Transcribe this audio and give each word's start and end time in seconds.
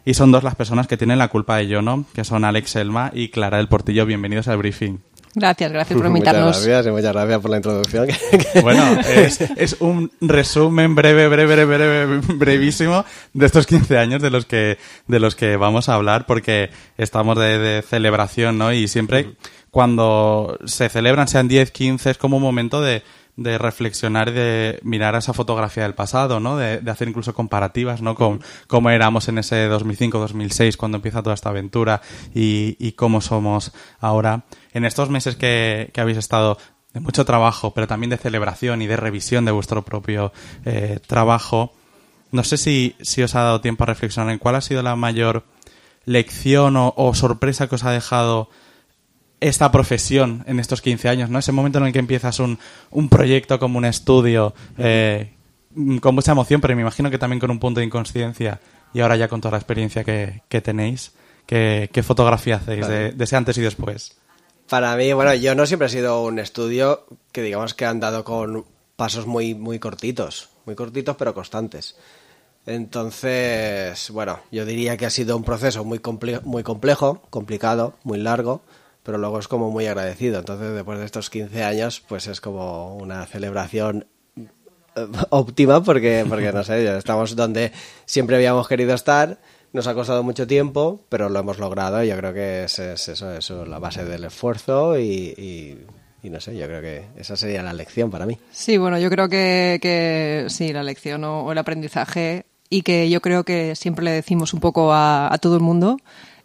Y 0.04 0.14
son 0.14 0.32
dos 0.32 0.44
las 0.44 0.54
personas 0.54 0.86
que 0.86 0.96
tienen 0.96 1.18
la 1.18 1.28
culpa 1.28 1.56
de 1.56 1.68
Yono, 1.68 2.04
que 2.14 2.24
son 2.24 2.44
Alex 2.44 2.76
Elma 2.76 3.10
y 3.14 3.28
Clara 3.28 3.58
del 3.58 3.68
Portillo. 3.68 4.06
Bienvenidos 4.06 4.48
al 4.48 4.58
briefing. 4.58 4.98
Gracias, 5.34 5.72
gracias 5.72 5.96
por 5.96 6.06
invitarnos. 6.08 6.46
Muchas 6.46 6.66
gracias 6.66 6.86
y 6.86 6.90
muchas 6.90 7.12
gracias 7.12 7.40
por 7.40 7.50
la 7.50 7.56
introducción. 7.56 8.08
Bueno, 8.62 9.00
es, 9.00 9.40
es, 9.56 9.76
un 9.80 10.10
resumen 10.20 10.94
breve, 10.94 11.28
breve, 11.28 11.64
breve, 11.64 12.20
brevísimo 12.34 13.04
de 13.32 13.46
estos 13.46 13.66
15 13.66 13.98
años 13.98 14.22
de 14.22 14.30
los 14.30 14.44
que, 14.44 14.78
de 15.06 15.20
los 15.20 15.34
que 15.34 15.56
vamos 15.56 15.88
a 15.88 15.94
hablar 15.94 16.26
porque 16.26 16.70
estamos 16.98 17.38
de, 17.38 17.58
de 17.58 17.82
celebración, 17.82 18.58
¿no? 18.58 18.72
Y 18.72 18.88
siempre 18.88 19.34
cuando 19.70 20.58
se 20.64 20.88
celebran, 20.88 21.28
sean 21.28 21.48
10, 21.48 21.70
15, 21.70 22.10
es 22.10 22.18
como 22.18 22.36
un 22.38 22.42
momento 22.42 22.80
de, 22.80 23.02
de 23.36 23.58
reflexionar 23.58 24.28
y 24.28 24.32
de 24.32 24.80
mirar 24.82 25.14
a 25.14 25.18
esa 25.18 25.32
fotografía 25.32 25.84
del 25.84 25.94
pasado, 25.94 26.40
¿no? 26.40 26.56
De, 26.56 26.80
hacer 26.90 27.08
incluso 27.08 27.34
comparativas, 27.34 28.02
¿no? 28.02 28.14
Con 28.14 28.42
cómo 28.66 28.90
éramos 28.90 29.28
en 29.28 29.38
ese 29.38 29.70
2005-2006 29.70 30.76
cuando 30.76 30.96
empieza 30.96 31.22
toda 31.22 31.34
esta 31.34 31.50
aventura 31.50 32.02
y, 32.34 32.76
y, 32.78 32.92
cómo 32.92 33.20
somos 33.20 33.72
ahora. 34.00 34.44
En 34.72 34.84
estos 34.84 35.10
meses 35.10 35.36
que, 35.36 35.90
que, 35.92 36.00
habéis 36.00 36.18
estado 36.18 36.58
de 36.92 37.00
mucho 37.00 37.24
trabajo, 37.24 37.72
pero 37.72 37.86
también 37.86 38.10
de 38.10 38.16
celebración 38.16 38.82
y 38.82 38.86
de 38.86 38.96
revisión 38.96 39.44
de 39.44 39.52
vuestro 39.52 39.84
propio 39.84 40.32
eh, 40.64 40.98
trabajo, 41.06 41.72
no 42.32 42.44
sé 42.44 42.56
si, 42.56 42.96
si 43.00 43.22
os 43.22 43.34
ha 43.34 43.42
dado 43.42 43.60
tiempo 43.60 43.84
a 43.84 43.86
reflexionar 43.86 44.32
en 44.32 44.38
cuál 44.38 44.56
ha 44.56 44.60
sido 44.60 44.82
la 44.82 44.96
mayor 44.96 45.44
lección 46.04 46.76
o, 46.76 46.92
o 46.96 47.14
sorpresa 47.14 47.68
que 47.68 47.74
os 47.76 47.84
ha 47.84 47.90
dejado 47.90 48.48
esta 49.40 49.72
profesión 49.72 50.44
en 50.46 50.60
estos 50.60 50.82
15 50.82 51.08
años, 51.08 51.30
¿no? 51.30 51.38
Ese 51.38 51.52
momento 51.52 51.78
en 51.78 51.86
el 51.86 51.92
que 51.92 51.98
empiezas 51.98 52.38
un, 52.38 52.58
un 52.90 53.08
proyecto 53.08 53.58
como 53.58 53.78
un 53.78 53.86
estudio 53.86 54.54
eh, 54.78 55.32
con 56.00 56.14
mucha 56.14 56.32
emoción, 56.32 56.60
pero 56.60 56.74
me 56.76 56.82
imagino 56.82 57.10
que 57.10 57.18
también 57.18 57.40
con 57.40 57.50
un 57.50 57.58
punto 57.58 57.80
de 57.80 57.86
inconsciencia 57.86 58.60
y 58.92 59.00
ahora 59.00 59.16
ya 59.16 59.28
con 59.28 59.40
toda 59.40 59.52
la 59.52 59.58
experiencia 59.58 60.04
que, 60.04 60.42
que 60.48 60.60
tenéis, 60.60 61.12
¿qué, 61.46 61.88
¿qué, 61.92 62.02
fotografía 62.02 62.56
hacéis 62.56 62.86
de, 62.86 63.12
de, 63.12 63.24
ese 63.24 63.36
antes 63.36 63.56
y 63.56 63.62
después? 63.62 64.16
Para 64.68 64.94
mí, 64.96 65.12
bueno, 65.12 65.34
yo 65.34 65.54
no 65.54 65.66
siempre 65.66 65.86
he 65.86 65.90
sido 65.90 66.22
un 66.22 66.38
estudio 66.38 67.06
que 67.32 67.42
digamos 67.42 67.74
que 67.74 67.86
han 67.86 68.00
dado 68.00 68.24
con 68.24 68.64
pasos 68.96 69.26
muy, 69.26 69.54
muy 69.54 69.78
cortitos, 69.78 70.50
muy 70.66 70.74
cortitos 70.74 71.16
pero 71.16 71.34
constantes. 71.34 71.96
Entonces, 72.66 74.10
bueno, 74.10 74.40
yo 74.52 74.66
diría 74.66 74.96
que 74.96 75.06
ha 75.06 75.10
sido 75.10 75.36
un 75.36 75.44
proceso 75.44 75.84
muy, 75.84 75.98
comple 75.98 76.40
muy 76.40 76.62
complejo, 76.62 77.22
complicado, 77.30 77.94
muy 78.04 78.18
largo, 78.18 78.62
pero 79.10 79.18
luego 79.18 79.40
es 79.40 79.48
como 79.48 79.72
muy 79.72 79.88
agradecido. 79.88 80.38
Entonces, 80.38 80.72
después 80.72 81.00
de 81.00 81.04
estos 81.04 81.30
15 81.30 81.64
años, 81.64 82.00
pues 82.06 82.28
es 82.28 82.40
como 82.40 82.94
una 82.94 83.26
celebración 83.26 84.06
óptima 85.30 85.82
porque, 85.82 86.24
porque 86.28 86.52
no 86.52 86.62
sé, 86.62 86.96
estamos 86.96 87.34
donde 87.34 87.72
siempre 88.04 88.36
habíamos 88.36 88.68
querido 88.68 88.94
estar. 88.94 89.38
Nos 89.72 89.88
ha 89.88 89.94
costado 89.94 90.22
mucho 90.22 90.46
tiempo, 90.46 91.00
pero 91.08 91.28
lo 91.28 91.40
hemos 91.40 91.58
logrado. 91.58 92.04
Yo 92.04 92.16
creo 92.18 92.32
que 92.32 92.62
es, 92.62 92.78
es 92.78 93.08
eso, 93.08 93.34
eso, 93.34 93.66
la 93.66 93.80
base 93.80 94.04
del 94.04 94.22
esfuerzo 94.22 94.96
y, 94.96 95.84
y, 96.22 96.30
no 96.30 96.40
sé, 96.40 96.56
yo 96.56 96.66
creo 96.66 96.80
que 96.80 97.06
esa 97.16 97.34
sería 97.34 97.64
la 97.64 97.72
lección 97.72 98.12
para 98.12 98.26
mí. 98.26 98.38
Sí, 98.52 98.78
bueno, 98.78 98.96
yo 99.00 99.10
creo 99.10 99.28
que, 99.28 99.80
que 99.82 100.46
sí, 100.50 100.72
la 100.72 100.84
lección 100.84 101.24
o, 101.24 101.46
o 101.46 101.50
el 101.50 101.58
aprendizaje 101.58 102.46
y 102.68 102.82
que 102.82 103.10
yo 103.10 103.20
creo 103.20 103.42
que 103.42 103.74
siempre 103.74 104.04
le 104.04 104.12
decimos 104.12 104.54
un 104.54 104.60
poco 104.60 104.92
a, 104.92 105.34
a 105.34 105.38
todo 105.38 105.56
el 105.56 105.62
mundo 105.62 105.96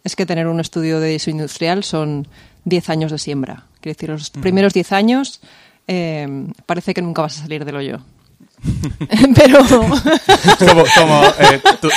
es 0.06 0.14
que 0.14 0.24
tener 0.24 0.46
un 0.46 0.60
estudio 0.60 1.00
de 1.00 1.08
diseño 1.08 1.38
industrial 1.38 1.82
son 1.82 2.28
10 2.66 2.90
años 2.90 3.12
de 3.12 3.18
siembra. 3.18 3.64
Quiero 3.80 3.94
decir, 3.94 4.10
los 4.10 4.30
primeros 4.30 4.74
10 4.74 4.92
años 4.92 5.40
eh, 5.86 6.48
parece 6.66 6.92
que 6.92 7.00
nunca 7.00 7.22
vas 7.22 7.38
a 7.38 7.42
salir 7.42 7.64
del 7.64 7.76
hoyo. 7.76 8.00
Pero. 9.34 9.60
como, 9.68 10.84
como 10.96 11.24
eh, 11.38 11.60
tu, 11.80 11.88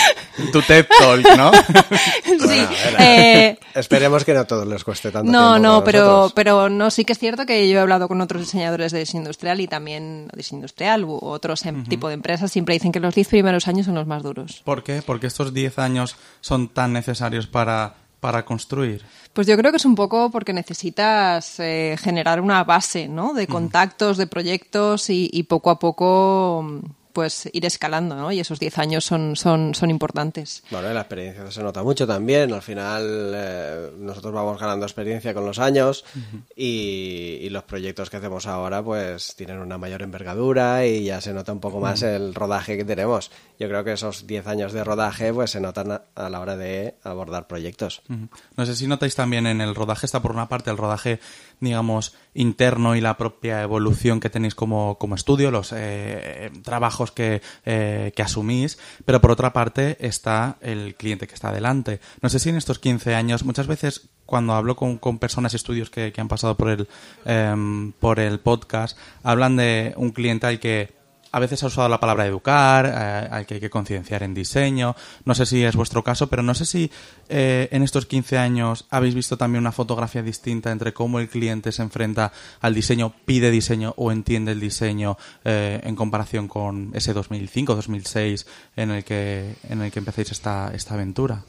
tu, 0.52 0.62
TED 0.62 0.85
Talk, 1.00 1.38
¿no? 1.38 1.52
sí. 2.24 2.38
Bueno, 2.38 2.97
eh, 3.00 3.57
esperemos 3.74 4.24
que 4.24 4.34
no 4.34 4.41
a 4.41 4.46
todos 4.46 4.68
les 4.68 4.84
cueste 4.84 5.09
tanto. 5.09 5.31
No, 5.31 5.53
tiempo 5.53 5.68
no, 5.68 5.84
pero, 5.84 6.31
pero 6.35 6.69
no, 6.69 6.91
sí 6.91 7.06
que 7.06 7.13
es 7.13 7.19
cierto 7.19 7.46
que 7.46 7.68
yo 7.69 7.80
he 7.80 7.81
hablado 7.81 8.07
con 8.07 8.22
otros 8.22 8.41
diseñadores 8.41 8.91
de 8.91 9.00
diseño 9.00 9.22
industrial 9.22 9.62
y 9.62 9.68
también 9.68 10.28
diseño 10.36 10.59
industrial 10.59 11.06
u 11.06 11.18
otros 11.22 11.63
uh 11.63 11.69
-huh. 11.69 11.88
tipo 11.88 12.07
de 12.09 12.13
empresas 12.16 12.51
siempre 12.51 12.74
dicen 12.74 12.91
que 12.91 13.00
los 13.00 13.16
10 13.16 13.28
primeros 13.30 13.68
años 13.68 13.86
son 13.86 13.96
los 13.96 14.06
más 14.06 14.22
duros. 14.22 14.62
¿Por 14.63 14.84
qué? 14.84 15.01
Porque 15.01 15.28
estos 15.28 15.53
10 15.53 15.80
años 15.80 16.16
son 16.41 16.68
tan 16.68 16.94
necesarios 16.94 17.47
para 17.47 17.96
para 18.19 18.46
construir? 18.46 19.03
Pues 19.34 19.47
yo 19.47 19.56
creo 19.57 19.72
que 19.72 19.78
es 19.78 19.85
un 19.85 19.96
poco 19.96 20.30
porque 20.31 20.53
necesitas 20.53 21.59
eh, 21.59 21.96
generar 22.00 22.41
una 22.41 22.63
base, 22.63 23.07
¿no? 23.07 23.34
De 23.34 23.47
contactos, 23.47 24.18
de 24.18 24.28
proyectos 24.28 25.09
y, 25.09 25.30
y 25.31 25.44
poco 25.44 25.69
a 25.69 25.80
poco 25.80 26.81
pues 27.14 27.50
ir 27.53 27.66
escalando, 27.66 28.16
¿no? 28.16 28.31
Y 28.31 28.40
esos 28.40 28.59
10 28.59 28.78
años 28.78 29.06
son, 29.06 29.36
son, 29.36 29.74
son 29.75 29.90
importantes. 29.90 30.64
Bueno, 30.72 30.92
la 30.94 31.02
experiencia 31.02 31.50
se 31.52 31.64
nota 31.64 31.84
mucho 31.84 32.06
también. 32.06 32.53
Al 32.53 32.62
final 32.62 33.31
eh, 33.36 33.92
nosotros 33.97 34.34
vamos 34.34 34.59
ganando 34.59 34.86
experiencia 34.86 35.34
con 35.34 35.46
los 35.46 35.59
años 35.59 36.06
uh 36.16 36.19
-huh. 36.19 36.44
y, 36.56 37.40
y, 37.42 37.50
los 37.50 37.64
proyectos 37.64 38.09
que 38.09 38.18
hacemos 38.18 38.46
ahora 38.48 38.84
pues 38.84 39.36
tienen 39.36 39.59
una 39.59 39.78
mayor 39.78 40.02
envergadura 40.02 40.86
y 40.86 41.06
ya 41.06 41.22
se 41.22 41.34
nota 41.34 41.52
un 41.52 41.59
poco 41.59 41.80
más 41.80 42.02
uh 42.02 42.06
-huh. 42.06 42.16
el 42.16 42.36
rodaje 42.36 42.78
que 42.78 42.86
tenemos. 42.86 43.31
Yo 43.59 43.68
creo 43.68 43.84
que 43.84 43.94
esos 43.94 44.28
10 44.28 44.48
años 44.48 44.74
de 44.74 44.84
rodaje 44.84 45.34
pues 45.34 45.52
se 45.52 45.59
notan 45.59 45.92
a, 45.92 46.02
a 46.16 46.30
la 46.30 46.40
hora 46.40 46.56
de 46.56 46.96
abordar 47.03 47.48
proyectos. 47.48 48.02
Uh 48.09 48.14
-huh. 48.14 48.30
No 48.56 48.66
sé 48.66 48.75
si 48.75 48.88
notáis 48.88 49.16
también 49.16 49.48
en 49.48 49.62
el 49.62 49.75
rodaje, 49.75 50.06
está 50.06 50.22
por 50.22 50.31
una 50.31 50.48
parte 50.48 50.69
el 50.69 50.78
rodaje 50.78 51.19
digamos, 51.59 52.16
interno 52.34 52.96
y 52.96 53.02
la 53.02 53.18
propia 53.18 53.62
evolución 53.62 54.19
que 54.19 54.30
tenéis 54.30 54.56
como, 54.56 54.98
como 54.98 55.16
estudio, 55.16 55.52
los 55.52 55.74
eh, 55.75 56.52
trabajos 56.64 57.09
que, 57.12 57.42
eh, 57.66 58.12
que 58.16 58.22
asumís, 58.22 58.78
pero 59.06 59.22
por 59.22 59.31
otra 59.31 59.53
parte 59.53 59.97
está 60.00 60.58
el 60.62 60.96
cliente 60.96 61.28
que 61.28 61.36
está 61.36 61.52
delante. 61.52 62.00
No 62.22 62.30
sé 62.30 62.40
si 62.40 62.50
en 62.50 62.58
estos 62.58 62.80
15 62.80 63.16
años, 63.16 63.44
muchas 63.44 63.68
veces 63.68 64.09
cuando 64.25 64.53
hablo 64.53 64.75
con, 64.75 64.97
con 64.97 65.18
personas 65.18 65.53
y 65.53 65.56
estudios 65.56 65.90
que, 65.90 66.14
han 66.16 66.28
pasado 66.28 66.56
por 66.56 66.69
el, 66.69 66.88
eh, 67.25 67.92
por 68.00 68.19
el 68.19 68.40
podcast, 68.40 68.98
hablan 69.24 69.58
de 69.58 69.94
un 69.98 70.12
cliente 70.12 70.46
al 70.46 70.59
que 70.59 70.99
a 71.31 71.40
veces 71.40 71.64
ha 71.64 71.68
usado 71.68 71.90
la 71.90 72.00
palabra 72.00 72.26
educar, 72.26 72.86
eh, 72.86 73.28
al 73.31 73.46
que 73.46 73.56
hay 73.56 73.60
que 73.60 73.70
concienciar 73.70 74.24
en 74.24 74.34
diseño. 74.34 74.96
No 75.26 75.36
sé 75.36 75.46
si 75.46 75.64
es 75.64 75.76
vuestro 75.76 76.04
caso, 76.04 76.28
pero 76.28 76.44
no 76.44 76.54
sé 76.54 76.66
si 76.66 76.92
eh, 77.28 77.68
en 77.72 77.84
estos 77.84 78.06
15 78.06 78.38
años 78.38 78.86
habéis 78.90 79.16
visto 79.16 79.38
también 79.38 79.62
una 79.62 79.72
fotografía 79.72 80.22
distinta 80.22 80.72
entre 80.72 80.94
cómo 80.94 81.20
el 81.20 81.30
cliente 81.30 81.72
se 81.72 81.81
enfrenta 81.81 82.31
al 82.62 82.74
diseño, 82.74 83.14
pide 83.26 83.52
diseño 83.52 83.94
o 83.98 84.12
entiende 84.12 84.52
el 84.52 84.60
diseño 84.60 85.18
eh, 85.46 85.80
en 85.84 85.96
comparación 85.96 86.48
con 86.48 86.92
ese 86.94 87.14
2005, 87.14 87.76
2006 87.76 88.48
en 88.76 88.92
el 88.92 89.04
que, 89.04 89.56
en 89.70 89.81
el 89.81 89.92
que 89.92 90.00
empecéis 90.00 90.31
esta, 90.31 90.72
esta 90.74 90.94
aventura. 90.96 91.44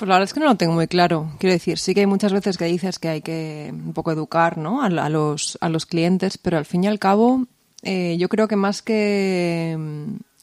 Pues 0.00 0.08
la 0.08 0.14
verdad 0.14 0.28
es 0.28 0.32
que 0.32 0.40
no 0.40 0.46
lo 0.46 0.54
tengo 0.54 0.72
muy 0.72 0.88
claro. 0.88 1.30
Quiero 1.38 1.52
decir, 1.52 1.76
sí 1.76 1.92
que 1.92 2.00
hay 2.00 2.06
muchas 2.06 2.32
veces 2.32 2.56
que 2.56 2.64
dices 2.64 2.98
que 2.98 3.08
hay 3.08 3.20
que 3.20 3.68
un 3.70 3.92
poco 3.92 4.10
educar 4.10 4.56
¿no? 4.56 4.82
a, 4.82 4.88
los, 4.88 5.58
a 5.60 5.68
los 5.68 5.84
clientes, 5.84 6.38
pero 6.38 6.56
al 6.56 6.64
fin 6.64 6.84
y 6.84 6.86
al 6.86 6.98
cabo 6.98 7.46
eh, 7.82 8.16
yo 8.18 8.28
creo 8.28 8.48
que 8.48 8.56
más 8.56 8.82
que, 8.82 9.76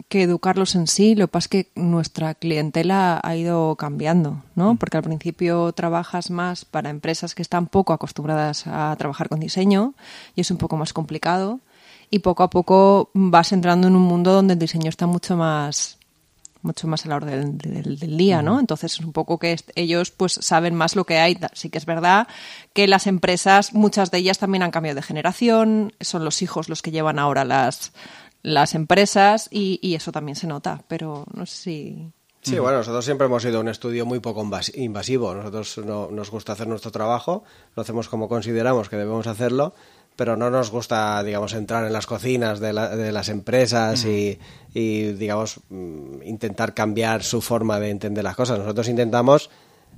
que, 0.10 0.24
educarlos 0.24 0.75
en 0.75 0.88
sí, 0.88 1.16
lo 1.16 1.28
que 1.28 1.31
pasa 1.31 1.45
es 1.45 1.50
que 1.50 1.72
nuestra 1.75 2.34
clientela 2.34 3.19
ha 3.24 3.36
ido 3.36 3.75
cambiando, 3.75 4.44
¿no? 4.56 4.75
Porque 4.75 4.98
al 4.98 5.04
principio 5.04 5.72
trabajas 5.74 6.31
más 6.31 6.66
para 6.66 6.89
empresas 6.89 7.36
que 7.36 7.42
están 7.42 7.68
poco 7.68 7.94
acostumbradas 7.94 8.66
a 8.68 8.95
trabajar 8.98 9.30
con 9.30 9.39
diseño 9.39 9.94
y 10.36 10.42
es 10.42 10.51
un 10.51 10.57
poco 10.57 10.78
más 10.78 10.94
complicado. 10.94 11.60
y 12.10 12.19
poco 12.19 12.44
a 12.44 12.50
poco 12.50 13.10
vas 13.13 13.51
entrando 13.51 13.88
en 13.88 13.95
un 13.95 14.04
mundo 14.04 14.31
donde 14.31 14.54
el 14.54 14.60
diseño 14.60 14.90
está 14.90 15.07
mucho 15.07 15.36
más 15.36 15.97
mucho 16.62 16.88
más 16.88 17.06
a 17.06 17.09
la 17.09 17.15
hora 17.18 17.27
del, 17.27 17.57
del, 17.57 18.18
día, 18.18 18.42
¿no? 18.42 18.59
Entonces 18.59 18.94
es 18.94 19.00
un 19.00 19.13
poco 19.13 19.38
que 19.39 19.57
ellos 19.75 20.12
pues 20.12 20.33
saben 20.33 20.75
más 20.75 20.95
lo 20.95 21.06
que 21.06 21.18
hay. 21.18 21.38
Sí 21.54 21.69
que 21.69 21.77
es 21.77 21.86
verdad 21.86 22.27
que 22.74 22.88
las 22.88 23.07
empresas, 23.07 23.74
muchas 23.74 24.12
de 24.12 24.19
ellas 24.19 24.38
también 24.38 24.63
han 24.63 24.71
cambiado 24.71 24.95
de 24.95 25.01
generación, 25.01 25.94
son 26.00 26.25
los 26.25 26.42
hijos 26.42 26.69
los 26.69 26.81
que 26.81 26.92
llevan 26.92 27.19
ahora 27.19 27.45
las, 27.45 27.94
las 28.44 28.75
empresas 28.75 29.48
y, 29.51 29.80
y 29.81 29.95
eso 29.95 30.12
también 30.12 30.36
se 30.36 30.48
nota, 30.48 30.83
pero 30.88 31.25
no 31.33 31.45
sé 31.45 31.56
si... 31.56 32.12
Sí, 32.42 32.59
bueno, 32.59 32.77
nosotros 32.77 33.04
siempre 33.04 33.27
hemos 33.27 33.44
sido 33.44 33.59
un 33.59 33.68
estudio 33.68 34.06
muy 34.06 34.19
poco 34.19 34.48
invasivo. 34.75 35.36
Nosotros 35.36 35.80
no, 35.80 36.09
nos 36.12 36.31
gusta 36.31 36.54
hacer 36.54 36.68
nuestro 36.68 36.92
trabajo, 36.92 37.44
lo 37.75 37.81
hacemos 37.81 38.07
como 38.07 38.30
consideramos 38.30 38.88
que 38.88 38.95
debemos 38.95 39.27
hacerlo 39.27 39.74
pero 40.18 40.36
no 40.36 40.50
nos 40.50 40.72
gusta, 40.72 41.24
digamos, 41.24 41.54
entrar 41.54 41.86
en 41.86 41.94
las 41.94 42.08
cocinas 42.08 42.60
de, 42.60 42.74
de 42.74 43.12
las 43.12 43.30
empresas 43.30 44.04
y, 44.04 44.38
y, 44.74 45.14
digamos, 45.14 45.62
mm, 45.69 46.24
intentar 46.24 46.74
cambiar 46.74 47.24
su 47.24 47.40
forma 47.40 47.80
de 47.80 47.92
entender 47.92 48.24
las 48.24 48.36
cosas. 48.36 48.58
Nosotros 48.58 48.90
intentamos 48.90 49.52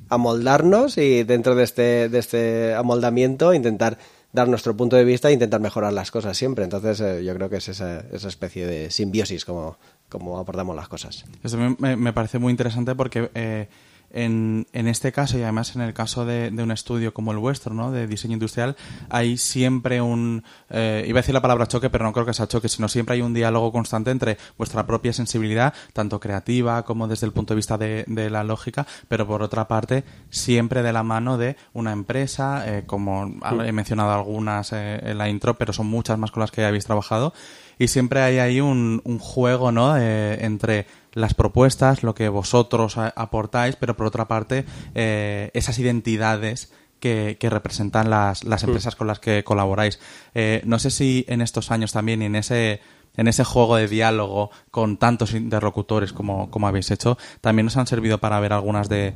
amoldarnos 0.10 0.98
y 0.98 1.24
dentro 1.24 1.56
de 1.56 1.64
este, 1.64 2.10
de 2.10 2.20
este 2.20 2.76
amoldamiento 2.76 3.54
intentar 3.54 3.98
dar 4.34 4.50
nuestro 4.50 4.76
punto 4.76 4.98
de 4.98 5.06
vista 5.06 5.30
e 5.30 5.34
intentar 5.34 5.62
mejorar 5.62 5.94
las 5.94 6.12
cosas 6.12 6.38
siempre. 6.38 6.66
Entonces, 6.66 7.00
eh, 7.00 7.24
yo 7.24 7.34
creo 7.34 7.50
que 7.50 7.58
es 7.58 7.70
esa, 7.70 8.02
esa 8.12 8.28
especie 8.28 8.68
de 8.68 8.92
simbiosis 8.92 9.46
como, 9.46 9.78
como 10.10 10.38
abordamos 10.38 10.76
las 10.76 10.90
cosas. 10.90 11.24
Eso 11.44 11.58
me, 11.58 11.96
me 11.96 12.14
parece 12.14 12.40
muy 12.40 12.52
interesante 12.52 12.94
porque... 12.94 13.32
Eh 13.34 13.68
en, 14.12 14.68
en, 14.74 14.88
este 14.88 15.12
caso 15.12 15.38
y 15.38 15.44
además 15.44 15.76
en 15.76 15.82
el 15.82 15.94
caso 15.94 16.26
de, 16.26 16.52
de, 16.52 16.64
un 16.64 16.72
estudio 16.72 17.14
como 17.14 17.32
el 17.32 17.38
vuestro, 17.38 17.74
¿no? 17.74 17.92
de 17.92 18.08
diseño 18.08 18.34
industrial, 18.34 18.76
hay 19.10 19.38
siempre 19.38 20.02
un, 20.02 20.44
eh, 20.70 21.06
iba 21.08 21.20
a 21.20 21.22
decir 21.22 21.34
la 21.34 21.42
palabra 21.42 21.68
choque, 21.68 21.90
pero 21.90 22.06
no 22.06 22.14
creo 22.14 22.26
que 22.26 22.34
sea 22.34 22.48
choque, 22.48 22.70
sino 22.70 22.88
siempre 22.88 23.16
hay 23.16 23.22
un 23.22 23.34
diálogo 23.34 23.72
constante 23.72 24.12
entre 24.12 24.38
vuestra 24.58 24.86
propia 24.86 25.14
sensibilidad, 25.14 25.74
tanto 25.94 26.20
creativa 26.20 26.84
como 26.84 27.08
desde 27.08 27.26
el 27.26 27.34
punto 27.34 27.54
de 27.54 27.58
vista 27.58 27.78
de, 27.78 28.06
de 28.08 28.30
la 28.30 28.44
lógica, 28.44 28.88
pero 29.08 29.28
por 29.28 29.42
otra 29.42 29.68
parte, 29.68 30.04
siempre 30.30 30.84
de 30.84 30.94
la 30.94 31.04
mano 31.04 31.38
de 31.38 31.56
una 31.74 31.92
empresa, 31.92 32.64
eh, 32.66 32.84
como 32.86 33.32
he 33.66 33.72
mencionado 33.72 34.12
algunas 34.12 34.74
eh, 34.74 35.00
en 35.04 35.18
la 35.18 35.30
intro, 35.30 35.58
pero 35.58 35.74
son 35.74 35.88
muchas 35.88 36.18
más 36.18 36.32
con 36.32 36.42
las 36.42 36.52
que 36.52 36.66
habéis 36.66 36.86
trabajado, 36.86 37.34
y 37.78 37.88
siempre 37.88 38.22
hay 38.22 38.40
ahí 38.40 38.60
un, 38.60 39.02
un 39.06 39.20
juego 39.20 39.72
¿no? 39.72 39.98
Eh, 39.98 40.46
entre 40.46 40.86
las 41.14 41.34
propuestas, 41.34 42.04
lo 42.04 42.16
que 42.16 42.30
vosotros 42.30 42.98
aportáis, 42.98 43.76
pero 43.76 43.96
por 43.96 44.08
otra 44.08 44.28
parte, 44.28 44.66
eh, 44.96 45.52
esas 45.54 45.80
identidades 45.80 46.72
que, 47.00 47.38
que 47.40 47.50
representan 47.50 48.10
las, 48.10 48.44
las, 48.44 48.64
empresas 48.64 48.96
con 48.96 49.08
las 49.08 49.20
que 49.20 49.44
colaboráis. 49.44 50.00
Eh, 50.36 50.62
no 50.66 50.80
sé 50.80 50.92
si 50.92 51.26
en 51.28 51.42
estos 51.42 51.72
años 51.72 51.92
también 51.92 52.22
y 52.22 52.26
en 52.26 52.36
ese 52.36 52.82
en 53.18 53.28
ese 53.28 53.44
juego 53.44 53.76
de 53.76 53.88
diálogo 53.88 54.50
con 54.72 54.96
tantos 54.98 55.34
interlocutores 55.34 56.14
como, 56.14 56.50
como 56.50 56.68
habéis 56.68 56.90
hecho, 56.92 57.18
también 57.42 57.66
nos 57.66 57.76
han 57.76 57.88
servido 57.88 58.20
para 58.20 58.40
ver 58.40 58.54
algunas 58.54 58.88
de, 58.88 59.14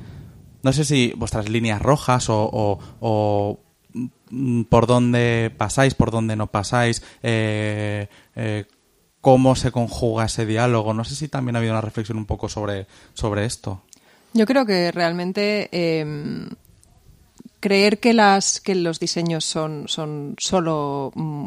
no 0.61 0.73
sé 0.73 0.83
si 0.83 1.13
vuestras 1.15 1.47
líneas 1.47 1.81
rojas 1.81 2.29
o, 2.29 2.49
o, 2.51 2.79
o 2.99 3.59
mm, 4.29 4.63
por 4.63 4.87
dónde 4.87 5.53
pasáis, 5.57 5.93
por 5.93 6.11
dónde 6.11 6.35
no 6.35 6.47
pasáis, 6.47 7.01
eh, 7.21 8.07
eh, 8.35 8.65
cómo 9.23 9.55
se 9.55 9.71
conjuga 9.71 10.25
ese 10.25 10.45
diálogo. 10.45 10.93
No 10.93 11.05
sé 11.05 11.15
si 11.15 11.29
también 11.29 11.55
ha 11.55 11.59
habido 11.59 11.71
una 11.71 11.79
reflexión 11.79 12.17
un 12.17 12.25
poco 12.25 12.49
sobre, 12.49 12.87
sobre 13.13 13.45
esto. 13.45 13.81
Yo 14.33 14.45
creo 14.45 14.65
que 14.65 14.91
realmente 14.91 15.69
eh, 15.71 16.45
creer 17.61 18.01
que, 18.01 18.13
las, 18.13 18.59
que 18.59 18.75
los 18.75 18.99
diseños 18.99 19.45
son, 19.45 19.85
son 19.87 20.35
solo 20.37 21.13
mm, 21.15 21.45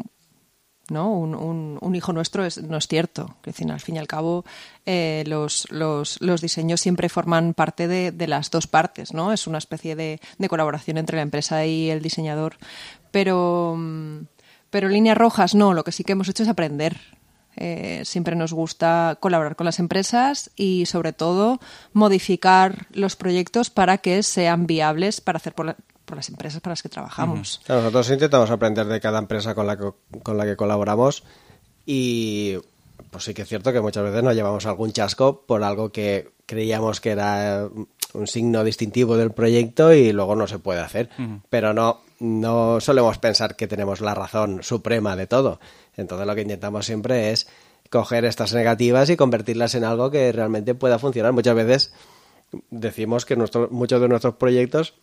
¿no? 0.89 1.11
Un, 1.11 1.77
un, 1.79 1.95
hijo 1.95 2.13
nuestro 2.13 2.45
es, 2.45 2.63
no 2.63 2.77
es 2.77 2.87
cierto. 2.87 3.35
Es 3.45 3.61
al 3.61 3.79
fin 3.79 3.97
y 3.97 3.99
al 3.99 4.07
cabo, 4.07 4.43
eh, 4.87 5.23
los, 5.27 5.67
los, 5.69 6.19
los, 6.19 6.41
diseños 6.41 6.81
siempre 6.81 7.09
forman 7.09 7.53
parte 7.53 7.87
de, 7.87 8.11
de, 8.11 8.27
las 8.27 8.49
dos 8.49 8.65
partes, 8.65 9.13
¿no? 9.13 9.33
Es 9.33 9.45
una 9.45 9.59
especie 9.59 9.95
de, 9.95 10.19
de, 10.39 10.49
colaboración 10.49 10.97
entre 10.97 11.17
la 11.17 11.21
empresa 11.21 11.63
y 11.67 11.91
el 11.91 12.01
diseñador. 12.01 12.57
Pero, 13.11 13.75
mm, 13.77 14.21
pero 14.71 14.89
líneas 14.89 15.17
rojas 15.17 15.53
no, 15.53 15.75
lo 15.75 15.83
que 15.83 15.91
sí 15.91 16.03
que 16.03 16.13
hemos 16.13 16.29
hecho 16.29 16.41
es 16.41 16.49
aprender. 16.49 17.16
Eh, 17.57 18.01
siempre 18.05 18.35
nos 18.35 18.53
gusta 18.53 19.17
colaborar 19.19 19.55
con 19.55 19.65
las 19.65 19.79
empresas 19.79 20.51
y, 20.55 20.85
sobre 20.85 21.11
todo, 21.11 21.59
modificar 21.93 22.87
los 22.91 23.15
proyectos 23.15 23.69
para 23.69 23.97
que 23.97 24.21
sean 24.23 24.67
viables 24.67 25.21
para 25.21 25.37
hacer 25.37 25.53
por, 25.53 25.75
por 26.05 26.17
las 26.17 26.29
empresas 26.29 26.61
para 26.61 26.71
las 26.73 26.83
que 26.83 26.89
trabajamos. 26.89 27.61
Claro, 27.65 27.81
nosotros 27.81 28.11
intentamos 28.11 28.49
aprender 28.51 28.85
de 28.85 28.99
cada 28.99 29.19
empresa 29.19 29.55
con 29.55 29.67
la 29.67 29.77
que, 29.77 29.91
con 30.23 30.37
la 30.37 30.45
que 30.45 30.55
colaboramos 30.55 31.23
y 31.85 32.57
pues 33.09 33.23
sí 33.23 33.33
que 33.33 33.41
es 33.43 33.47
cierto 33.47 33.73
que 33.73 33.81
muchas 33.81 34.03
veces 34.03 34.23
nos 34.23 34.35
llevamos 34.35 34.65
algún 34.65 34.91
chasco 34.91 35.41
por 35.47 35.63
algo 35.63 35.91
que 35.91 36.31
creíamos 36.45 37.01
que 37.01 37.11
era 37.11 37.67
un 38.13 38.27
signo 38.27 38.63
distintivo 38.63 39.17
del 39.17 39.31
proyecto 39.31 39.93
y 39.93 40.11
luego 40.11 40.35
no 40.35 40.47
se 40.47 40.59
puede 40.59 40.81
hacer. 40.81 41.09
Uh 41.17 41.21
-huh. 41.21 41.41
Pero 41.49 41.73
no, 41.73 42.01
no 42.19 42.79
solemos 42.79 43.17
pensar 43.17 43.55
que 43.55 43.67
tenemos 43.67 44.01
la 44.01 44.15
razón 44.15 44.63
suprema 44.63 45.15
de 45.15 45.27
todo. 45.27 45.59
Entonces 45.95 46.27
lo 46.27 46.35
que 46.35 46.41
intentamos 46.41 46.85
siempre 46.85 47.31
es 47.31 47.47
coger 47.89 48.25
estas 48.25 48.53
negativas 48.53 49.09
y 49.09 49.17
convertirlas 49.17 49.75
en 49.75 49.83
algo 49.83 50.11
que 50.11 50.31
realmente 50.31 50.75
pueda 50.75 50.99
funcionar. 50.99 51.33
Muchas 51.33 51.55
veces 51.55 51.93
decimos 52.69 53.25
que 53.25 53.35
nuestro, 53.35 53.69
muchos 53.71 54.01
de 54.01 54.07
nuestros 54.07 54.35
proyectos, 54.35 54.95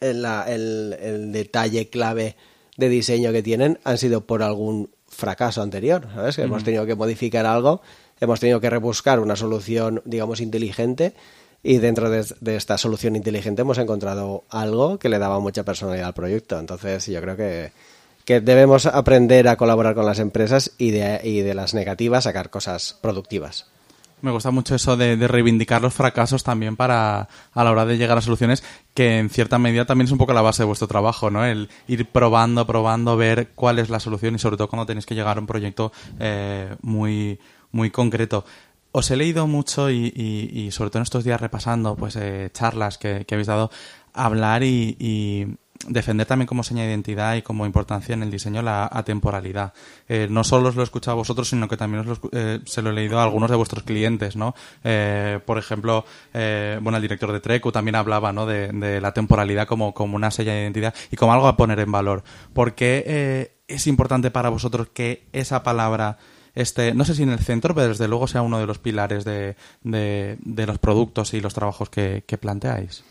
el, 0.00 0.24
el, 0.24 0.96
el, 1.00 1.32
detalle 1.32 1.88
clave 1.88 2.36
de 2.76 2.88
diseño 2.88 3.32
que 3.32 3.42
tienen 3.42 3.78
han 3.84 3.98
sido 3.98 4.26
por 4.26 4.42
algún 4.42 4.90
fracaso 5.06 5.62
anterior, 5.62 6.08
¿sabes? 6.14 6.36
Que 6.36 6.42
mm. 6.42 6.46
hemos 6.46 6.64
tenido 6.64 6.86
que 6.86 6.94
modificar 6.94 7.46
algo, 7.46 7.80
hemos 8.20 8.40
tenido 8.40 8.60
que 8.60 8.68
rebuscar 8.68 9.20
una 9.20 9.36
solución, 9.36 10.02
digamos, 10.04 10.40
inteligente 10.40 11.14
y 11.66 11.78
dentro 11.78 12.08
de, 12.10 12.56
esta 12.56 12.78
solución 12.78 13.16
inteligente 13.16 13.62
hemos 13.62 13.78
encontrado 13.78 14.44
algo 14.50 14.98
que 14.98 15.08
le 15.08 15.18
daba 15.18 15.40
mucha 15.40 15.64
personalidad 15.64 16.06
al 16.06 16.14
proyecto. 16.14 16.58
Entonces 16.58 17.06
yo 17.06 17.20
creo 17.20 17.36
que 17.36 17.72
que 18.24 18.40
debemos 18.40 18.86
aprender 18.86 19.46
a 19.46 19.56
colaborar 19.56 19.94
con 19.94 20.04
las 20.04 20.18
empresas 20.18 20.72
y 20.78 20.90
de, 20.90 21.20
y 21.22 21.42
de 21.42 21.54
las 21.54 21.74
negativas 21.74 22.24
sacar 22.24 22.50
cosas 22.50 22.98
productivas. 23.00 23.66
Me 24.20 24.32
gusta 24.32 24.50
mucho 24.50 24.74
eso 24.74 24.96
de, 24.96 25.16
de, 25.16 25.28
reivindicar 25.28 25.80
los 25.80 25.94
fracasos 25.94 26.42
también 26.42 26.74
para 26.74 27.28
a 27.52 27.64
la 27.64 27.70
hora 27.70 27.86
de 27.86 27.96
llegar 27.96 28.18
a 28.18 28.20
soluciones 28.20 28.64
que 28.94 29.18
en 29.18 29.30
cierta 29.30 29.60
medida 29.60 29.84
también 29.84 30.06
es 30.06 30.12
un 30.12 30.18
poco 30.18 30.32
la 30.32 30.42
base 30.42 30.62
de 30.62 30.66
vuestro 30.66 30.88
trabajo, 30.88 31.30
¿no? 31.30 31.44
El 31.44 31.68
ir 31.86 32.06
probando, 32.10 32.66
probando, 32.66 33.16
ver 33.16 33.50
cuál 33.54 33.78
es 33.78 33.90
la 33.90 34.00
solución 34.00 34.34
y 34.34 34.40
sobre 34.40 34.56
todo 34.56 34.68
cuando 34.68 34.86
tenéis 34.86 35.06
que 35.06 35.14
llegar 35.14 35.36
a 35.36 35.40
un 35.40 35.46
proyecto 35.46 35.92
eh, 36.18 36.74
muy 36.82 37.38
muy 37.76 37.90
concreto. 37.90 38.44
Os 38.98 39.10
he 39.10 39.16
leído 39.16 39.46
mucho 39.46 39.90
y, 39.90 40.70
sobre 40.72 40.88
todo 40.88 41.00
en 41.00 41.02
estos 41.02 41.22
días 41.22 41.38
repasando 41.38 41.96
pues 41.96 42.16
eh, 42.16 42.48
charlas 42.54 42.96
que, 42.96 43.26
habéis 43.30 43.46
dado, 43.46 43.70
hablar 44.14 44.62
y, 44.62 45.46
defender 45.86 46.26
también 46.26 46.46
como 46.46 46.62
seña 46.62 46.84
de 46.84 46.88
identidad 46.88 47.36
y 47.36 47.42
como 47.42 47.66
importancia 47.66 48.14
en 48.14 48.22
el 48.22 48.30
diseño 48.30 48.62
la 48.62 48.88
atemporalidad. 48.90 49.74
Eh, 50.08 50.28
no 50.30 50.44
solo 50.44 50.70
os 50.70 50.76
lo 50.76 50.80
he 50.80 50.84
escuchado 50.84 51.12
a 51.12 51.18
vosotros, 51.18 51.46
sino 51.46 51.68
que 51.68 51.76
también 51.76 52.08
os 52.08 52.22
lo, 52.22 52.30
eh, 52.32 52.60
se 52.64 52.80
lo 52.80 52.88
he 52.88 52.94
leído 52.94 53.20
a 53.20 53.24
algunos 53.24 53.50
de 53.50 53.56
vuestros 53.56 53.84
clientes, 53.84 54.34
¿no? 54.34 54.54
Eh, 54.82 55.40
por 55.44 55.58
ejemplo, 55.58 56.06
bueno, 56.32 56.96
el 56.96 57.02
director 57.02 57.30
de 57.32 57.40
Trecu 57.40 57.70
también 57.70 57.96
hablaba, 57.96 58.32
¿no? 58.32 58.46
De, 58.46 58.98
la 59.02 59.12
temporalidad 59.12 59.66
como, 59.66 59.92
como 59.92 60.16
una 60.16 60.30
seña 60.30 60.54
de 60.54 60.62
identidad 60.62 60.94
y 61.10 61.16
como 61.16 61.34
algo 61.34 61.48
a 61.48 61.58
poner 61.58 61.80
en 61.80 61.92
valor. 61.92 62.24
¿Por 62.54 62.74
qué 62.74 63.52
es 63.68 63.86
importante 63.86 64.30
para 64.30 64.48
vosotros 64.48 64.88
que 64.94 65.26
esa 65.34 65.62
palabra 65.62 66.16
este, 66.56 66.94
no 66.94 67.04
sé 67.04 67.14
si 67.14 67.22
en 67.22 67.28
el 67.28 67.38
centro, 67.38 67.74
pero 67.74 67.88
desde 67.88 68.08
luego 68.08 68.26
sea 68.26 68.42
uno 68.42 68.58
de 68.58 68.66
los 68.66 68.78
pilares 68.78 69.24
de, 69.24 69.56
de, 69.82 70.66
los 70.66 70.78
productos 70.78 71.34
y 71.34 71.40
los 71.40 71.54
trabajos 71.54 71.90
que, 71.90 72.24
que 72.26 72.38
planteáis? 72.38 73.04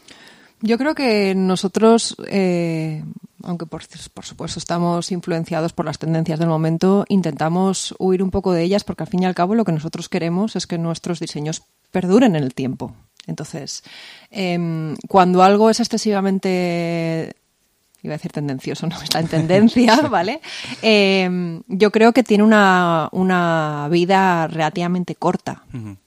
Yo 0.61 0.79
creo 0.79 0.95
que 0.95 1.35
nosotros, 1.35 2.15
eh, 2.27 3.03
aunque 3.43 3.67
por, 3.67 3.83
por, 4.13 4.25
supuesto 4.25 4.57
estamos 4.57 5.11
influenciados 5.11 5.73
por 5.73 5.85
las 5.85 5.99
tendencias 5.99 6.39
del 6.39 6.49
momento, 6.49 7.05
intentamos 7.07 7.93
huir 7.99 8.23
un 8.23 8.31
poco 8.31 8.51
de 8.51 8.63
ellas 8.63 8.83
porque 8.83 9.03
al 9.03 9.09
fin 9.09 9.21
y 9.21 9.25
al 9.27 9.35
cabo 9.35 9.53
lo 9.53 9.63
que 9.63 9.73
nosotros 9.73 10.09
queremos 10.09 10.55
es 10.55 10.65
que 10.65 10.79
nuestros 10.79 11.19
diseños 11.19 11.61
perduren 11.91 12.35
en 12.35 12.43
el 12.43 12.55
tiempo. 12.55 12.95
Entonces, 13.27 13.83
eh, 14.31 14.95
cuando 15.07 15.43
algo 15.43 15.69
es 15.69 15.79
excesivamente 15.79 17.35
iba 18.05 18.13
a 18.13 18.17
decir 18.17 18.31
tendencioso, 18.31 18.87
no 18.87 19.01
está 19.01 19.19
en 19.19 19.27
tendencia, 19.27 19.95
¿vale? 20.09 20.41
Eh, 20.81 21.61
yo 21.67 21.91
creo 21.91 22.13
que 22.13 22.23
tiene 22.23 22.43
una, 22.43 23.09
una 23.11 23.87
vida 23.91 24.47
relativamente 24.47 25.15
corta. 25.15 25.63
Uh 25.73 25.77
-huh. 25.77 25.97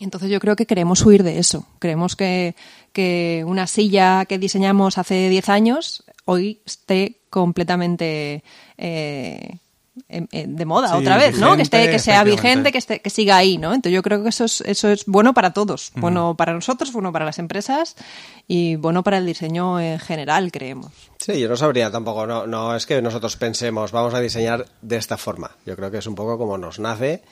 Entonces 0.00 0.30
yo 0.30 0.38
creo 0.38 0.54
que 0.54 0.66
queremos 0.66 1.04
huir 1.04 1.24
de 1.24 1.38
eso. 1.40 1.66
Creemos 1.80 2.14
que, 2.14 2.54
que 2.92 3.42
una 3.46 3.66
silla 3.66 4.26
que 4.26 4.38
diseñamos 4.38 4.96
hace 4.96 5.28
10 5.28 5.48
años 5.48 6.04
hoy 6.24 6.60
esté 6.66 7.16
completamente 7.30 8.44
eh, 8.76 9.58
de 10.08 10.64
moda 10.64 10.96
otra 10.96 11.16
vez, 11.16 11.38
¿no? 11.38 11.56
Que, 11.56 11.62
esté, 11.62 11.90
que 11.90 11.98
sea 11.98 12.24
vigente, 12.24 12.72
que, 12.72 12.78
esté, 12.78 13.00
que 13.00 13.10
siga 13.10 13.36
ahí, 13.36 13.58
¿no? 13.58 13.74
Entonces 13.74 13.92
yo 13.92 14.02
creo 14.02 14.22
que 14.22 14.28
eso 14.30 14.44
es, 14.44 14.60
eso 14.62 14.88
es 14.88 15.04
bueno 15.06 15.34
para 15.34 15.52
todos, 15.52 15.92
bueno 15.96 16.36
para 16.36 16.52
nosotros, 16.52 16.92
bueno 16.92 17.12
para 17.12 17.24
las 17.24 17.38
empresas 17.38 17.96
y 18.46 18.76
bueno 18.76 19.02
para 19.02 19.18
el 19.18 19.26
diseño 19.26 19.80
en 19.80 19.98
general, 19.98 20.50
creemos. 20.52 20.92
Sí, 21.18 21.40
yo 21.40 21.48
no 21.48 21.56
sabría 21.56 21.90
tampoco, 21.90 22.26
no, 22.26 22.46
no 22.46 22.74
es 22.74 22.86
que 22.86 23.02
nosotros 23.02 23.36
pensemos, 23.36 23.92
vamos 23.92 24.14
a 24.14 24.20
diseñar 24.20 24.66
de 24.82 24.96
esta 24.96 25.16
forma. 25.16 25.50
Yo 25.66 25.76
creo 25.76 25.90
que 25.90 25.98
es 25.98 26.06
un 26.06 26.14
poco 26.14 26.38
como 26.38 26.56
nos 26.58 26.78
nace 26.78 27.22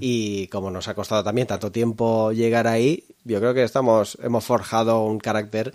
y 0.00 0.48
como 0.48 0.70
nos 0.70 0.88
ha 0.88 0.94
costado 0.94 1.22
también 1.22 1.46
tanto 1.46 1.70
tiempo 1.72 2.32
llegar 2.32 2.66
ahí, 2.66 3.04
yo 3.24 3.38
creo 3.38 3.54
que 3.54 3.62
estamos, 3.62 4.18
hemos 4.22 4.44
forjado 4.44 5.04
un 5.04 5.18
carácter 5.18 5.74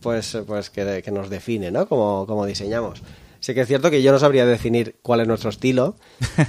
pues, 0.00 0.36
pues 0.46 0.70
que, 0.70 1.02
que 1.02 1.10
nos 1.10 1.30
define, 1.30 1.70
¿no? 1.70 1.88
Como, 1.88 2.26
como 2.26 2.44
diseñamos. 2.44 3.02
Sí 3.44 3.52
que 3.52 3.60
es 3.60 3.68
cierto 3.68 3.90
que 3.90 4.00
yo 4.00 4.10
no 4.10 4.18
sabría 4.18 4.46
definir 4.46 4.96
cuál 5.02 5.20
es 5.20 5.28
nuestro 5.28 5.50
estilo. 5.50 5.96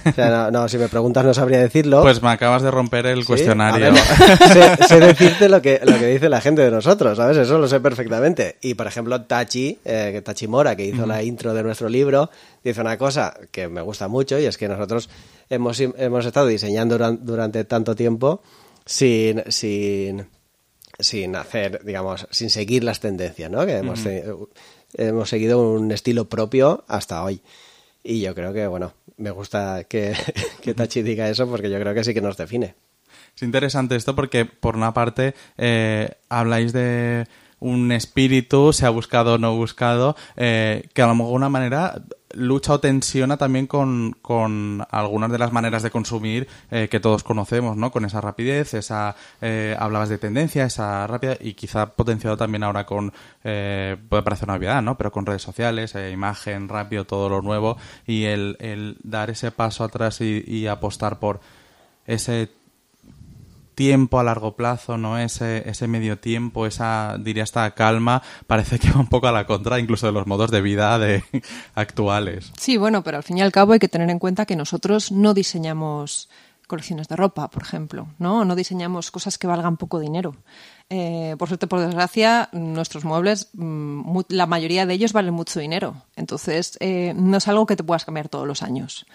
O 0.06 0.12
sea, 0.14 0.50
no, 0.50 0.70
si 0.70 0.78
me 0.78 0.88
preguntas 0.88 1.26
no 1.26 1.34
sabría 1.34 1.60
decirlo. 1.60 2.02
Pues 2.02 2.24
me 2.24 2.30
acabas 2.30 2.62
de 2.62 2.72
romper 2.72 3.06
el 3.06 3.26
cuestionario. 3.26 3.94
sé, 4.88 5.02
decirte 5.02 5.50
lo 5.50 5.62
que, 5.62 5.82
lo 5.84 6.00
que 6.00 6.08
dice 6.08 6.30
la 6.30 6.40
gente 6.40 6.62
de 6.62 6.72
nosotros, 6.72 7.18
¿sabes? 7.18 7.36
Eso 7.36 7.58
lo 7.58 7.68
sé 7.68 7.82
perfectamente. 7.82 8.60
Y, 8.62 8.76
por 8.76 8.88
ejemplo, 8.88 9.22
Tachi, 9.24 9.78
eh, 9.84 10.22
Tachi 10.24 10.48
Mora, 10.48 10.78
que 10.78 10.86
hizo 10.86 11.06
la 11.06 11.22
intro 11.22 11.54
de 11.54 11.64
nuestro 11.64 11.90
libro, 11.90 12.30
dice 12.64 12.80
una 12.80 12.98
cosa 12.98 13.34
que 13.52 13.68
me 13.68 13.82
gusta 13.82 14.08
mucho 14.08 14.40
y 14.40 14.46
es 14.46 14.58
que 14.58 14.70
nosotros 14.70 15.10
hemos, 15.50 15.78
hemos 15.82 16.26
estado 16.26 16.48
diseñando 16.48 16.98
durante, 17.20 17.66
tanto 17.66 17.94
tiempo 17.94 18.42
sin, 18.86 19.44
sin, 19.50 20.30
sin 20.98 21.36
hacer, 21.36 21.84
digamos, 21.84 22.26
sin 22.32 22.50
seguir 22.50 22.86
las 22.86 23.02
tendencias, 23.02 23.52
¿no? 23.52 23.66
Que 23.66 23.80
hemos 23.80 24.00
hemos 24.98 25.30
seguido 25.30 25.74
un 25.74 25.92
estilo 25.92 26.26
propio 26.30 26.84
hasta 26.88 27.24
hoy. 27.24 27.42
Y 28.04 28.22
yo 28.22 28.36
creo 28.36 28.54
que, 28.54 28.68
bueno, 28.68 28.94
me 29.18 29.32
gusta 29.32 29.86
que, 29.86 30.14
que 30.62 30.74
Tachi 30.74 31.02
diga 31.02 31.30
eso 31.30 31.48
porque 31.48 31.70
yo 31.70 31.80
creo 31.80 31.94
que 31.94 32.04
sí 32.04 32.14
que 32.14 32.22
nos 32.22 32.38
define. 32.38 32.76
Es 33.36 33.44
interesante 33.44 33.96
esto 33.96 34.16
porque, 34.16 34.46
por 34.46 34.76
una 34.76 34.94
parte, 34.94 35.36
eh, 35.58 36.12
habláis 36.30 36.72
de 36.72 37.28
un 37.60 37.92
espíritu, 37.92 38.74
se 38.74 38.86
ha 38.86 38.90
buscado 38.90 39.34
o 39.34 39.38
no 39.38 39.56
buscado, 39.56 40.16
eh, 40.38 40.88
que 40.94 41.02
a 41.02 41.08
lo 41.08 41.16
mejor 41.16 41.32
de 41.32 41.36
una 41.36 41.50
manera 41.50 42.02
lucha 42.36 42.74
o 42.74 42.80
tensiona 42.80 43.38
también 43.38 43.68
con, 43.68 44.16
con 44.22 44.86
algunas 44.92 45.32
de 45.32 45.38
las 45.38 45.52
maneras 45.52 45.84
de 45.84 45.92
consumir 45.92 46.48
eh, 46.72 46.88
que 46.90 47.00
todos 47.00 47.24
conocemos, 47.24 47.78
¿no? 47.78 47.92
Con 47.92 48.06
esa 48.06 48.22
rapidez, 48.22 48.74
esa 48.74 49.16
eh, 49.42 49.76
hablabas 49.80 50.10
de 50.10 50.18
tendencia, 50.18 50.66
esa 50.66 51.08
rápida 51.08 51.38
y 51.40 51.54
quizá 51.54 51.88
potenciado 51.88 52.38
también 52.38 52.64
ahora 52.64 52.86
con 52.86 53.14
eh, 53.44 53.98
puede 54.10 54.24
parecer 54.24 54.48
una 54.48 54.58
obviedad, 54.58 54.82
¿no? 54.82 54.98
Pero 54.98 55.12
con 55.12 55.26
redes 55.26 55.42
sociales, 55.42 55.96
imagen, 55.96 56.70
rápido, 56.70 57.06
todo 57.06 57.30
lo 57.30 57.42
nuevo 57.42 57.78
y 58.06 58.26
el, 58.26 58.58
el 58.60 58.98
dar 59.04 59.30
ese 59.30 59.52
paso 59.52 59.84
atrás 59.84 60.22
y 60.22 60.68
apostar 60.68 61.20
por 61.20 61.40
ese 62.06 62.50
tiempo 63.76 64.20
a 64.20 64.24
largo 64.24 64.56
plazo, 64.56 64.98
¿no? 64.98 65.20
Ese, 65.20 65.70
ese 65.70 65.88
medio 65.88 66.18
tiempo, 66.18 66.66
esa, 66.66 67.18
diría, 67.20 67.44
esta 67.44 67.70
calma, 67.76 68.24
parece 68.48 68.80
que 68.80 68.90
va 68.90 69.00
un 69.00 69.08
poco 69.08 69.28
a 69.28 69.32
la 69.32 69.46
contra 69.46 69.80
incluso 69.80 70.08
de 70.08 70.14
los 70.14 70.26
modos 70.26 70.50
de 70.52 70.62
vida 70.62 70.98
de, 70.98 71.24
actuales. 71.76 72.52
Sí, 72.58 72.78
bueno, 72.78 73.04
pero 73.04 73.18
al 73.18 73.24
fin 73.24 73.38
y 73.38 73.42
al 73.42 73.52
cabo 73.52 73.74
hay 73.74 73.80
que 73.80 73.90
tener 73.90 74.10
en 74.10 74.20
cuenta 74.20 74.46
que 74.46 74.56
nosotros 74.56 75.12
no 75.12 75.34
diseñamos 75.34 76.30
colecciones 76.68 77.08
de 77.08 77.16
ropa, 77.16 77.50
por 77.50 77.62
ejemplo, 77.62 78.08
¿no? 78.18 78.46
No 78.46 78.56
diseñamos 78.56 79.12
cosas 79.12 79.38
que 79.38 79.48
valgan 79.48 79.78
poco 79.78 80.00
dinero. 80.00 80.36
Eh, 80.90 81.36
por 81.38 81.48
suerte, 81.48 81.68
por 81.68 81.80
desgracia, 81.80 82.50
nuestros 82.54 83.06
muebles, 83.06 83.50
mm, 83.54 84.20
la 84.30 84.46
mayoría 84.46 84.86
de 84.86 84.94
ellos 84.94 85.14
valen 85.14 85.34
mucho 85.34 85.60
dinero. 85.60 86.04
Entonces, 86.16 86.78
eh, 86.80 87.14
no 87.16 87.38
es 87.38 87.48
algo 87.48 87.66
que 87.66 87.76
te 87.76 87.84
puedas 87.84 88.06
cambiar 88.06 88.30
todos 88.30 88.48
los 88.48 88.64
años. 88.64 89.06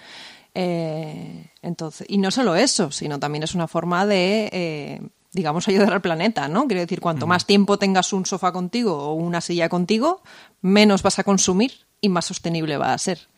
Eh, 0.55 1.51
entonces, 1.63 2.07
y 2.09 2.19
no 2.19 2.31
solo 2.31 2.55
eso, 2.55 2.91
sino 2.91 3.19
también 3.21 3.43
es 3.43 3.55
una 3.55 3.69
forma 3.69 4.07
de, 4.07 4.49
eh, 4.53 5.01
digamos, 5.33 5.69
ayudar 5.69 5.93
al 5.93 6.01
planeta, 6.01 6.49
¿no? 6.49 6.67
Quiero 6.67 6.81
decir, 6.81 7.01
cuanto 7.01 7.27
más 7.27 7.47
tiempo 7.47 7.79
tengas 7.79 8.13
un 8.13 8.27
sofá 8.27 8.53
contigo 8.53 8.97
o 8.97 9.15
una 9.15 9.41
silla 9.41 9.69
contigo, 9.69 10.23
menos 10.61 11.03
vas 11.03 11.19
a 11.19 11.25
consumir 11.25 11.73
y 12.01 12.09
más 12.09 12.27
sostenible 12.27 12.77
va 12.77 12.93
a 12.93 12.99
ser. 12.99 13.29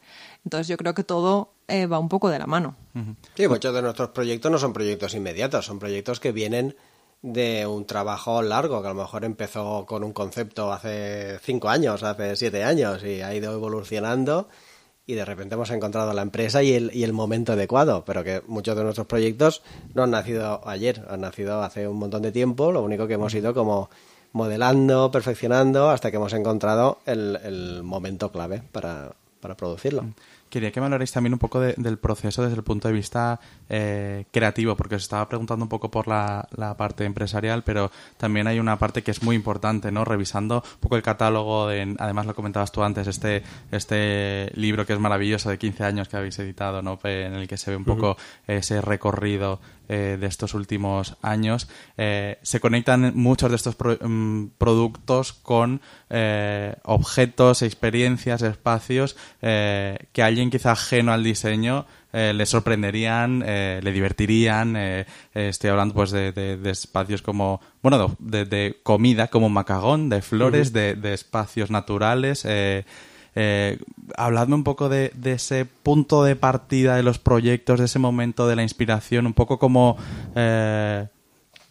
Entonces 0.45 0.69
yo 0.69 0.77
creo 0.77 0.95
que 0.95 1.05
todo 1.05 1.55
eh, 1.69 1.87
va 1.87 1.99
un 1.99 2.09
poco 2.09 2.29
de 2.29 2.39
la 2.39 2.47
mano. 2.47 2.77
Sí, 3.37 3.47
muchos 3.47 3.75
de 3.75 3.83
nuestros 3.83 4.11
proyectos 4.11 4.51
no 4.51 4.59
son 4.59 4.73
proyectos 4.73 5.15
inmediatos, 5.15 5.67
son 5.67 5.79
proyectos 5.79 6.21
que 6.21 6.33
vienen 6.33 6.75
de 7.23 7.67
un 7.67 7.87
trabajo 7.87 8.43
largo, 8.43 8.83
que 8.83 8.89
a 8.89 8.93
lo 8.93 9.01
mejor 9.01 9.25
empezó 9.25 9.87
con 9.87 10.03
un 10.03 10.13
concepto 10.13 10.73
hace 10.73 11.39
cinco 11.41 11.69
años, 11.69 12.03
hace 12.03 12.35
siete 12.35 12.65
años, 12.65 13.05
y 13.05 13.23
ha 13.23 13.33
ido 13.33 13.53
evolucionando 13.53 14.49
y 15.07 15.15
de 15.15 15.25
repente 15.25 15.55
hemos 15.55 15.71
encontrado 15.71 16.13
la 16.13 16.23
empresa 16.23 16.63
y 16.63 16.73
el, 16.73 16.91
y 16.95 17.05
el 17.05 17.13
momento 17.13 17.53
adecuado, 17.53 18.05
pero 18.05 18.23
que 18.23 18.43
muchos 18.47 18.77
de 18.77 18.85
nuestros 18.85 19.07
proyectos 19.07 19.63
no 19.95 20.05
han 20.05 20.11
nacido 20.11 20.67
ayer, 20.67 21.05
han 21.09 21.23
nacido 21.23 21.63
hace 21.63 21.89
un 21.89 21.99
montón 21.99 22.23
de 22.23 22.33
tiempo, 22.33 22.73
lo 22.73 22.83
único 22.83 23.07
que 23.07 23.15
hemos 23.15 23.35
ido 23.35 23.53
como 23.55 23.91
modelando, 24.33 25.11
perfeccionando, 25.11 25.91
hasta 25.91 26.11
que 26.11 26.17
hemos 26.17 26.33
encontrado 26.33 26.99
el, 27.05 27.39
el 27.45 27.83
momento 27.83 28.31
clave 28.31 28.63
para, 28.73 29.13
para 29.41 29.57
producirlo. 29.57 30.07
Quería 30.53 30.71
que 30.71 30.81
me 30.81 30.85
hablarais 30.85 31.11
también 31.11 31.33
un 31.33 31.39
poco 31.39 31.61
del 31.61 31.97
proceso 31.97 32.43
desde 32.43 32.57
el 32.57 32.63
punto 32.63 32.87
de 32.87 32.93
vista 32.93 33.41
eh, 33.71 34.27
creativo, 34.31 34.77
porque 34.77 34.97
os 34.97 35.03
estaba 35.03 35.27
preguntando 35.27 35.65
un 35.65 35.71
poco 35.71 35.91
por 35.91 36.07
la, 36.07 36.47
parte 36.77 37.07
empresarial, 37.07 37.65
pero 37.65 37.91
también 38.19 38.47
hay 38.47 38.61
una 38.61 38.79
parte 38.79 39.03
que 39.03 39.13
es 39.13 39.23
muy 39.23 39.35
importante, 39.35 39.91
¿no? 39.91 40.05
Revisando 40.05 40.57
un 40.57 40.81
poco 40.81 40.97
el 40.97 41.03
catálogo, 41.03 41.69
de, 41.69 41.97
además 41.99 42.27
lo 42.27 42.35
comentabas 42.35 42.71
tú 42.71 42.83
antes, 42.83 43.07
este, 43.07 43.43
este 43.71 44.53
libro 44.55 44.85
que 44.85 44.93
es 44.93 44.99
maravilloso 44.99 45.49
de 45.49 45.57
15 45.57 45.85
años 45.85 46.09
que 46.11 46.19
habéis 46.19 46.39
editado, 46.39 46.83
¿no? 46.83 46.99
En 47.05 47.33
el 47.33 47.49
que 47.49 47.57
se 47.57 47.71
ve 47.71 47.79
un 47.79 47.87
poco 47.87 48.19
ese 48.47 48.83
recorrido 48.83 49.59
eh, 49.89 50.17
de 50.21 50.27
estos 50.27 50.55
últimos 50.55 51.17
años. 51.23 51.69
Eh, 51.97 52.39
se 52.43 52.61
conectan 52.61 53.13
muchos 53.15 53.51
de 53.51 53.57
estos 53.57 53.77
mm, 53.79 54.47
productos 54.59 55.33
con 55.33 55.81
objetos, 56.85 57.63
experiencias, 57.63 58.43
espacios 58.43 59.17
que 59.41 60.23
alguien 60.23 60.51
quizá 60.51 60.73
ajeno 60.73 61.13
al 61.13 61.25
diseño 61.25 61.87
eh, 62.13 62.35
le 62.35 62.45
sorprenderían, 62.45 63.43
eh, 63.47 63.81
le 63.83 63.91
divertirían. 63.91 64.75
Eh, 64.77 65.07
estoy 65.33 65.71
hablando 65.71 65.95
pues 65.95 66.11
de, 66.11 66.61
espacios 66.65 67.23
como, 67.23 67.61
bueno, 67.83 68.17
de, 68.19 68.81
comida 68.83 69.29
como 69.29 69.49
macagón, 69.49 70.11
de 70.11 70.21
flores, 70.21 70.73
de, 70.73 71.15
espacios 71.15 71.71
naturales. 71.71 72.47
Habladme 74.17 74.55
un 74.55 74.65
poco 74.65 74.89
de, 74.89 75.13
ese 75.25 75.65
punto 75.65 76.25
de 76.25 76.37
partida 76.37 76.97
de 76.97 77.03
los 77.03 77.19
proyectos, 77.19 77.79
de 77.79 77.87
ese 77.87 77.99
momento 77.99 78.47
de 78.47 78.57
la 78.57 78.63
inspiración, 78.63 79.27
un 79.27 79.35
poco 79.35 79.59
como 79.59 79.97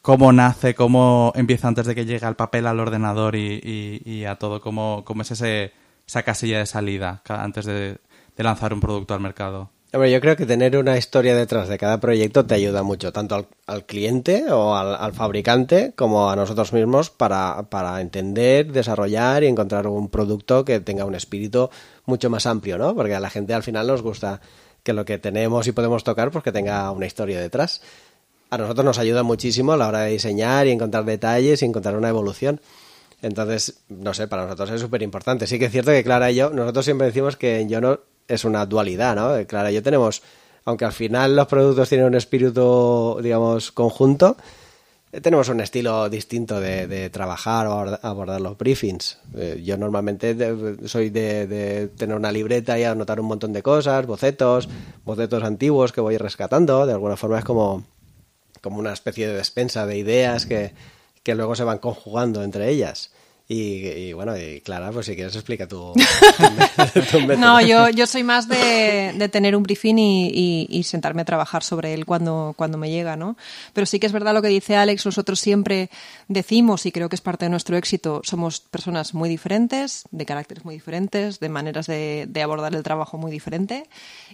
cómo 0.02 0.34
nace, 0.34 0.74
cómo 0.74 1.32
empieza 1.36 1.68
antes 1.68 1.86
de 1.86 1.94
que 1.94 2.06
llegue 2.06 2.26
al 2.26 2.36
papel, 2.36 2.66
al 2.68 2.80
ordenador 2.80 3.36
y, 3.36 4.26
a 4.26 4.36
todo, 4.36 4.62
cómo, 4.62 5.04
cómo 5.06 5.22
es 5.22 5.32
ese, 5.32 5.74
esa 6.08 6.24
casilla 6.24 6.60
de 6.60 6.66
salida 6.66 7.22
antes 7.28 7.66
de 7.66 8.00
lanzar 8.38 8.74
un 8.74 8.80
producto 8.80 9.14
al 9.14 9.20
mercado? 9.20 9.70
Yo 9.92 10.22
creo 10.22 10.38
que 10.38 10.46
tener 10.46 10.78
una 10.78 10.98
historia 10.98 11.36
detrás 11.36 11.68
de 11.68 11.78
cada 11.78 12.00
proyecto 12.00 12.46
te 12.46 12.56
ayuda 12.56 12.82
mucho, 12.82 13.12
tanto 13.12 13.48
al, 13.66 13.86
cliente 13.86 14.46
o 14.50 14.76
al, 14.76 15.14
fabricante 15.14 15.92
como 15.98 16.30
a 16.30 16.36
nosotros 16.38 16.72
mismos 16.72 17.10
para, 17.10 17.64
para, 17.70 18.00
entender, 18.00 18.72
desarrollar 18.72 19.44
y 19.44 19.48
encontrar 19.48 19.88
un 19.88 20.10
producto 20.10 20.64
que 20.64 20.80
tenga 20.80 21.04
un 21.04 21.16
espíritu 21.16 21.70
mucho 22.06 22.30
más 22.30 22.46
amplio, 22.46 22.78
¿no? 22.78 22.96
Porque 22.96 23.16
a 23.16 23.20
la 23.20 23.30
gente 23.30 23.54
al 23.54 23.64
final 23.64 23.88
nos 23.88 24.02
gusta 24.02 24.40
que 24.84 24.94
lo 24.94 25.04
que 25.04 25.18
tenemos 25.18 25.68
y 25.68 25.74
podemos 25.74 26.06
tocar 26.06 26.32
pues 26.32 26.44
que 26.44 26.54
tenga 26.54 26.90
una 26.92 27.06
historia 27.06 27.42
detrás. 27.42 27.82
A 28.50 28.58
nosotros 28.58 28.86
nos 28.86 28.98
ayuda 28.98 29.24
muchísimo 29.24 29.74
a 29.74 29.78
la 29.78 29.90
hora 29.90 30.02
de 30.02 30.12
diseñar 30.12 30.68
y 30.68 30.72
encontrar 30.72 31.04
detalles 31.04 31.62
y 31.62 31.66
encontrar 31.66 31.98
una 31.98 32.10
evolución. 32.10 32.62
Entonces, 33.22 33.82
no 33.90 34.14
sé, 34.14 34.28
para 34.28 34.44
nosotros 34.44 34.72
es 34.72 34.82
súper 34.82 35.04
importante. 35.04 35.48
Sí 35.48 35.60
que 35.60 35.66
es 35.66 35.72
cierto 35.72 35.92
que 35.92 36.04
Clara 36.04 36.32
y 36.32 36.36
yo, 36.36 36.50
nosotros 36.50 36.86
siempre 36.86 37.08
decimos 37.08 37.36
que 37.36 37.68
Yo 37.68 37.82
no 37.82 38.00
es 38.32 38.46
una 38.46 38.66
dualidad, 38.66 39.16
¿no? 39.16 39.46
Claro, 39.46 39.70
yo 39.70 39.84
tenemos, 39.84 40.22
aunque 40.66 40.86
al 40.86 40.94
final 40.94 41.36
los 41.36 41.48
productos 41.48 41.90
tienen 41.90 42.08
un 42.08 42.16
espíritu, 42.16 43.20
digamos, 43.22 43.72
conjunto, 43.72 44.38
eh, 45.12 45.20
tenemos 45.20 45.50
un 45.50 45.60
estilo 45.60 46.10
distinto 46.10 46.62
de, 46.62 47.10
trabajar 47.10 47.68
o 47.68 48.00
abordar 48.02 48.40
los 48.40 48.58
briefings. 48.58 49.18
Eh, 49.36 49.62
yo 49.64 49.78
normalmente 49.78 50.36
soy 50.86 51.10
de, 51.10 51.90
tener 51.98 52.16
una 52.16 52.32
libreta 52.32 52.80
y 52.80 52.84
anotar 52.84 53.20
un 53.20 53.28
montón 53.28 53.52
de 53.52 53.62
cosas, 53.62 54.06
bocetos, 54.06 54.70
bocetos 55.04 55.44
antiguos 55.44 55.92
que 55.92 56.02
voy 56.02 56.18
rescatando. 56.18 56.86
De 56.86 56.94
alguna 56.94 57.18
forma 57.18 57.40
es 57.40 57.46
como, 57.46 57.84
como 58.62 58.80
una 58.80 58.94
especie 58.94 59.28
de 59.28 59.34
despensa 59.34 59.86
de 59.86 59.98
ideas 59.98 60.46
que, 60.46 60.74
que 61.24 61.36
luego 61.36 61.56
se 61.56 61.66
van 61.66 61.80
conjugando 61.80 62.44
entre 62.44 62.70
ellas. 62.70 63.12
Y, 63.54 64.14
bueno, 64.14 64.38
y 64.38 64.62
Clara, 64.62 64.94
pues 64.94 65.08
si 65.08 65.16
quieres 65.16 65.36
explica 65.36 65.68
tu, 65.68 65.94
No, 67.38 67.60
yo, 67.60 67.90
yo 67.90 68.08
soy 68.08 68.24
más 68.24 68.48
de, 68.48 69.14
de 69.14 69.28
tener 69.28 69.58
un 69.58 69.64
briefing 69.64 69.98
y, 69.98 70.68
y, 70.70 70.84
sentarme 70.84 71.24
a 71.24 71.26
trabajar 71.26 71.62
sobre 71.62 71.94
él 71.94 72.06
cuando, 72.06 72.54
cuando 72.56 72.78
me 72.78 72.90
llega, 72.90 73.18
¿no? 73.18 73.36
Pero 73.74 73.86
sí 73.86 74.00
que 74.00 74.08
es 74.08 74.14
verdad 74.14 74.34
lo 74.34 74.42
que 74.42 74.48
dice 74.48 74.78
Alex, 74.78 75.06
nosotros 75.06 75.42
siempre 75.42 75.90
decimos, 76.30 76.86
y 76.86 76.94
creo 76.94 77.10
que 77.10 77.16
es 77.16 77.22
parte 77.22 77.44
de 77.44 77.50
nuestro 77.50 77.76
éxito, 77.76 78.22
somos 78.24 78.62
personas 78.62 79.14
muy 79.14 79.28
diferentes, 79.28 80.04
de 80.12 80.26
caracteres 80.26 80.64
muy 80.64 80.76
diferentes, 80.76 81.42
de 81.42 81.50
maneras 81.50 81.88
de, 81.88 82.28
de 82.30 82.42
abordar 82.42 82.74
el 82.74 82.84
trabajo 82.84 83.18
muy 83.18 83.32
diferente, 83.32 83.90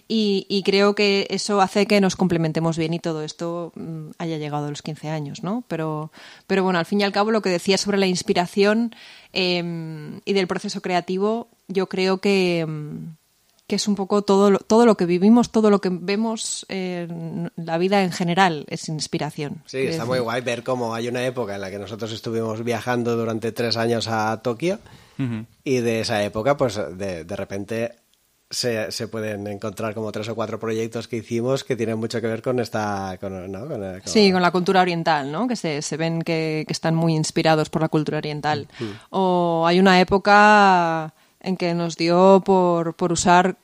y, 0.06 0.46
y, 0.48 0.62
creo 0.62 0.94
que 0.94 1.26
eso 1.30 1.60
hace 1.60 1.86
que 1.86 2.00
nos 2.00 2.14
complementemos 2.14 2.78
bien 2.78 2.94
y 2.94 3.00
todo 3.00 3.24
esto 3.24 3.72
mm, 3.74 4.10
haya 4.18 4.38
llegado 4.38 4.66
a 4.66 4.70
los 4.70 4.82
15 4.82 5.08
años, 5.08 5.42
¿no? 5.42 5.64
Pero, 5.66 6.12
pero 6.46 6.62
bueno, 6.62 6.78
al 6.78 6.86
fin 6.86 7.00
y 7.00 7.04
al 7.04 7.12
cabo 7.12 7.32
lo 7.32 7.42
que 7.42 7.50
decía 7.50 7.78
sobre 7.78 7.98
la 7.98 8.06
inspiración 8.06 8.94
Em, 9.32 10.20
y 10.24 10.32
del 10.32 10.46
proceso 10.46 10.80
creativo, 10.80 11.48
yo 11.68 11.88
creo 11.88 12.18
que, 12.18 12.60
em, 12.60 13.16
que 13.66 13.76
es 13.76 13.86
un 13.86 13.94
poco 13.94 14.22
todo 14.22 14.50
lo, 14.50 14.58
todo 14.58 14.86
lo 14.86 14.96
que 14.96 15.04
vivimos, 15.04 15.50
todo 15.50 15.68
lo 15.70 15.80
que 15.80 15.90
vemos 15.92 16.64
en 16.70 17.52
la 17.56 17.76
vida 17.76 18.02
en 18.02 18.12
general 18.12 18.64
es 18.68 18.88
inspiración. 18.88 19.62
Sí, 19.66 19.78
está 19.78 20.06
muy 20.06 20.18
guay 20.20 20.40
ver 20.40 20.64
cómo 20.64 20.94
hay 20.94 21.08
una 21.08 21.24
época 21.26 21.54
en 21.54 21.60
la 21.60 21.70
que 21.70 21.78
nosotros 21.78 22.10
estuvimos 22.12 22.64
viajando 22.64 23.16
durante 23.16 23.52
tres 23.52 23.76
años 23.76 24.08
a 24.08 24.40
Tokio 24.42 24.78
y 25.64 25.78
de 25.78 26.00
esa 26.00 26.22
época, 26.22 26.56
pues 26.56 26.80
de, 26.96 27.24
de 27.24 27.36
repente 27.36 27.96
se, 28.50 28.90
se, 28.92 29.08
pueden 29.08 29.46
encontrar 29.46 29.94
como 29.94 30.10
tres 30.10 30.28
o 30.28 30.34
cuatro 30.34 30.58
proyectos 30.58 31.06
que 31.06 31.16
hicimos 31.16 31.64
que 31.64 31.76
tienen 31.76 31.98
mucho 31.98 32.20
que 32.20 32.26
ver 32.26 32.42
con 32.42 32.60
esta... 32.60 33.18
Con, 33.20 33.52
¿no? 33.52 33.68
con, 33.68 34.02
Sí, 34.04 34.32
con 34.32 34.40
la 34.40 34.50
cultura 34.50 34.80
oriental, 34.80 35.30
¿no? 35.30 35.46
Que 35.46 35.56
se, 35.56 35.82
se 35.82 35.96
ven 35.96 36.22
que, 36.22 36.64
que, 36.66 36.72
están 36.72 36.94
muy 36.94 37.14
inspirados 37.14 37.68
por 37.68 37.82
la 37.82 37.88
cultura 37.88 38.18
oriental. 38.18 38.68
O 39.10 39.64
hay 39.66 39.78
una 39.78 40.00
época 40.00 41.12
en 41.40 41.56
que 41.56 41.74
nos 41.74 41.96
dio 41.96 42.42
por, 42.44 42.94
por 42.94 43.12
usar 43.12 43.56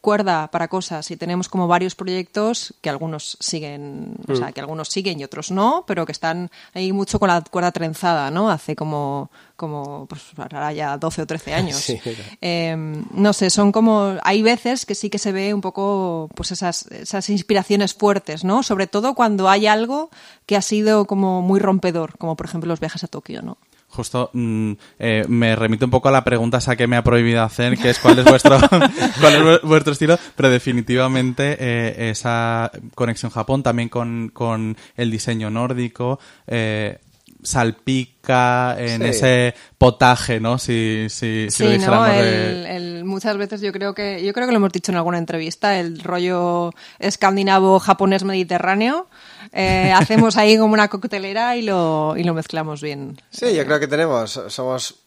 cuerda 0.00 0.50
para 0.50 0.68
cosas 0.68 1.10
y 1.10 1.16
tenemos 1.16 1.48
como 1.48 1.68
varios 1.68 1.94
proyectos 1.94 2.74
que 2.80 2.88
algunos 2.88 3.36
siguen, 3.40 4.14
o 4.28 4.34
sea, 4.34 4.48
mm. 4.48 4.52
que 4.52 4.60
algunos 4.60 4.88
siguen 4.88 5.20
y 5.20 5.24
otros 5.24 5.50
no, 5.50 5.84
pero 5.86 6.06
que 6.06 6.12
están 6.12 6.50
ahí 6.72 6.92
mucho 6.92 7.18
con 7.18 7.28
la 7.28 7.42
cuerda 7.42 7.70
trenzada, 7.70 8.30
¿no? 8.30 8.50
Hace 8.50 8.74
como, 8.74 9.30
como 9.56 10.06
pues 10.06 10.22
ahora 10.38 10.72
ya 10.72 10.96
12 10.96 11.22
o 11.22 11.26
13 11.26 11.54
años. 11.60 11.92
Em, 12.40 13.04
no 13.12 13.32
sé, 13.32 13.50
son 13.50 13.72
como, 13.72 14.16
hay 14.22 14.40
veces 14.42 14.86
que 14.86 14.94
sí 14.94 15.10
que 15.10 15.18
se 15.18 15.32
ve 15.32 15.52
un 15.52 15.60
poco, 15.60 16.30
pues 16.34 16.50
esas, 16.52 16.86
esas 16.86 17.28
inspiraciones 17.28 17.92
fuertes, 17.92 18.42
¿no? 18.42 18.62
Sobre 18.62 18.86
todo 18.86 19.14
cuando 19.14 19.50
hay 19.50 19.66
algo 19.66 20.10
que 20.46 20.56
ha 20.56 20.62
sido 20.62 21.04
como 21.04 21.42
muy 21.42 21.60
rompedor, 21.60 22.16
como 22.16 22.36
por 22.36 22.46
ejemplo 22.46 22.68
los 22.68 22.80
viajes 22.80 23.04
a 23.04 23.08
Tokio, 23.08 23.42
¿no? 23.42 23.58
Justo 23.90 24.30
mm, 24.32 24.72
eh, 24.98 25.24
me 25.28 25.56
remito 25.56 25.84
un 25.84 25.90
poco 25.90 26.08
a 26.08 26.12
la 26.12 26.24
pregunta 26.24 26.58
esa 26.58 26.76
que 26.76 26.86
me 26.86 26.96
ha 26.96 27.02
prohibido 27.02 27.42
hacer, 27.42 27.76
que 27.76 27.90
es 27.90 27.98
cuál 27.98 28.18
es 28.18 28.24
vuestro, 28.24 28.58
cuál 29.20 29.34
es 29.34 29.62
vuestro 29.62 29.92
estilo, 29.92 30.18
pero 30.36 30.48
definitivamente 30.48 31.56
eh, 31.58 32.10
esa 32.10 32.70
conexión 32.94 33.30
Japón 33.30 33.62
también 33.62 33.88
con, 33.88 34.30
con 34.32 34.76
el 34.96 35.10
diseño 35.10 35.50
nórdico, 35.50 36.18
eh, 36.46 36.98
salpica 37.42 38.76
en 38.78 39.02
ese 39.02 39.54
potaje, 39.78 40.40
¿no? 40.40 40.58
Si, 40.58 41.06
si, 41.08 41.48
si 41.50 41.64
lo 41.64 41.70
dijéramos 41.70 42.10
el, 42.10 43.04
muchas 43.04 43.36
veces 43.36 43.60
yo 43.60 43.72
creo 43.72 43.94
que 43.94 44.22
yo 44.24 44.32
creo 44.32 44.46
que 44.46 44.52
lo 44.52 44.58
hemos 44.58 44.72
dicho 44.72 44.92
en 44.92 44.96
alguna 44.96 45.18
entrevista, 45.18 45.78
el 45.78 46.00
rollo 46.00 46.72
escandinavo 46.98 47.78
japonés 47.78 48.24
mediterráneo. 48.24 49.08
Eh, 49.52 49.92
hacemos 49.92 50.36
ahí 50.36 50.56
como 50.58 50.74
una 50.74 50.88
coctelera 50.88 51.56
y 51.56 51.62
lo, 51.62 52.14
y 52.16 52.24
lo 52.24 52.34
mezclamos 52.34 52.80
bien. 52.80 53.20
Sí, 53.30 53.54
yo 53.54 53.64
creo 53.64 53.80
que 53.80 53.88
tenemos, 53.88 54.40
somos 54.48 55.00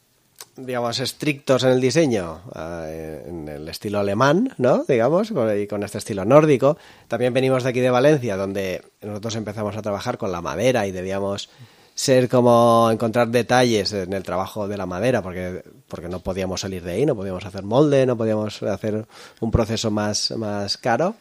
digamos, 0.56 1.00
estrictos 1.00 1.64
en 1.64 1.72
el 1.72 1.82
diseño, 1.82 2.42
eh, 2.56 3.26
en 3.28 3.48
el 3.48 3.68
estilo 3.68 4.00
alemán, 4.00 4.54
¿no? 4.58 4.84
Digamos, 4.88 5.32
y 5.32 5.68
con 5.68 5.84
este 5.84 5.98
estilo 5.98 6.26
nórdico. 6.26 6.78
También 7.08 7.34
venimos 7.34 7.64
de 7.64 7.70
aquí 7.70 7.80
de 7.80 7.90
Valencia, 7.90 8.38
donde 8.38 8.84
nosotros 9.02 9.36
empezamos 9.36 9.76
a 9.76 9.82
trabajar 9.82 10.18
con 10.18 10.32
la 10.32 10.42
madera 10.42 10.86
y 10.86 10.92
debíamos 10.92 11.50
ser 11.96 12.30
como 12.30 12.90
encontrar 12.92 13.30
detalles 13.30 13.94
en 13.94 14.14
el 14.14 14.24
trabajo 14.24 14.68
de 14.68 14.78
la 14.78 14.86
madera, 14.86 15.22
porque, 15.22 15.64
porque 15.88 16.10
no 16.10 16.20
podíamos 16.20 16.62
salir 16.62 16.84
de 16.84 16.94
ahí, 16.94 17.06
no 17.06 17.16
podíamos 17.16 17.46
hacer 17.46 17.64
molde, 17.64 18.06
no 18.06 18.18
podíamos 18.18 18.64
hacer 18.64 19.06
un 19.40 19.52
proceso 19.52 19.92
más, 19.92 20.32
más 20.38 20.78
caro. 20.78 21.16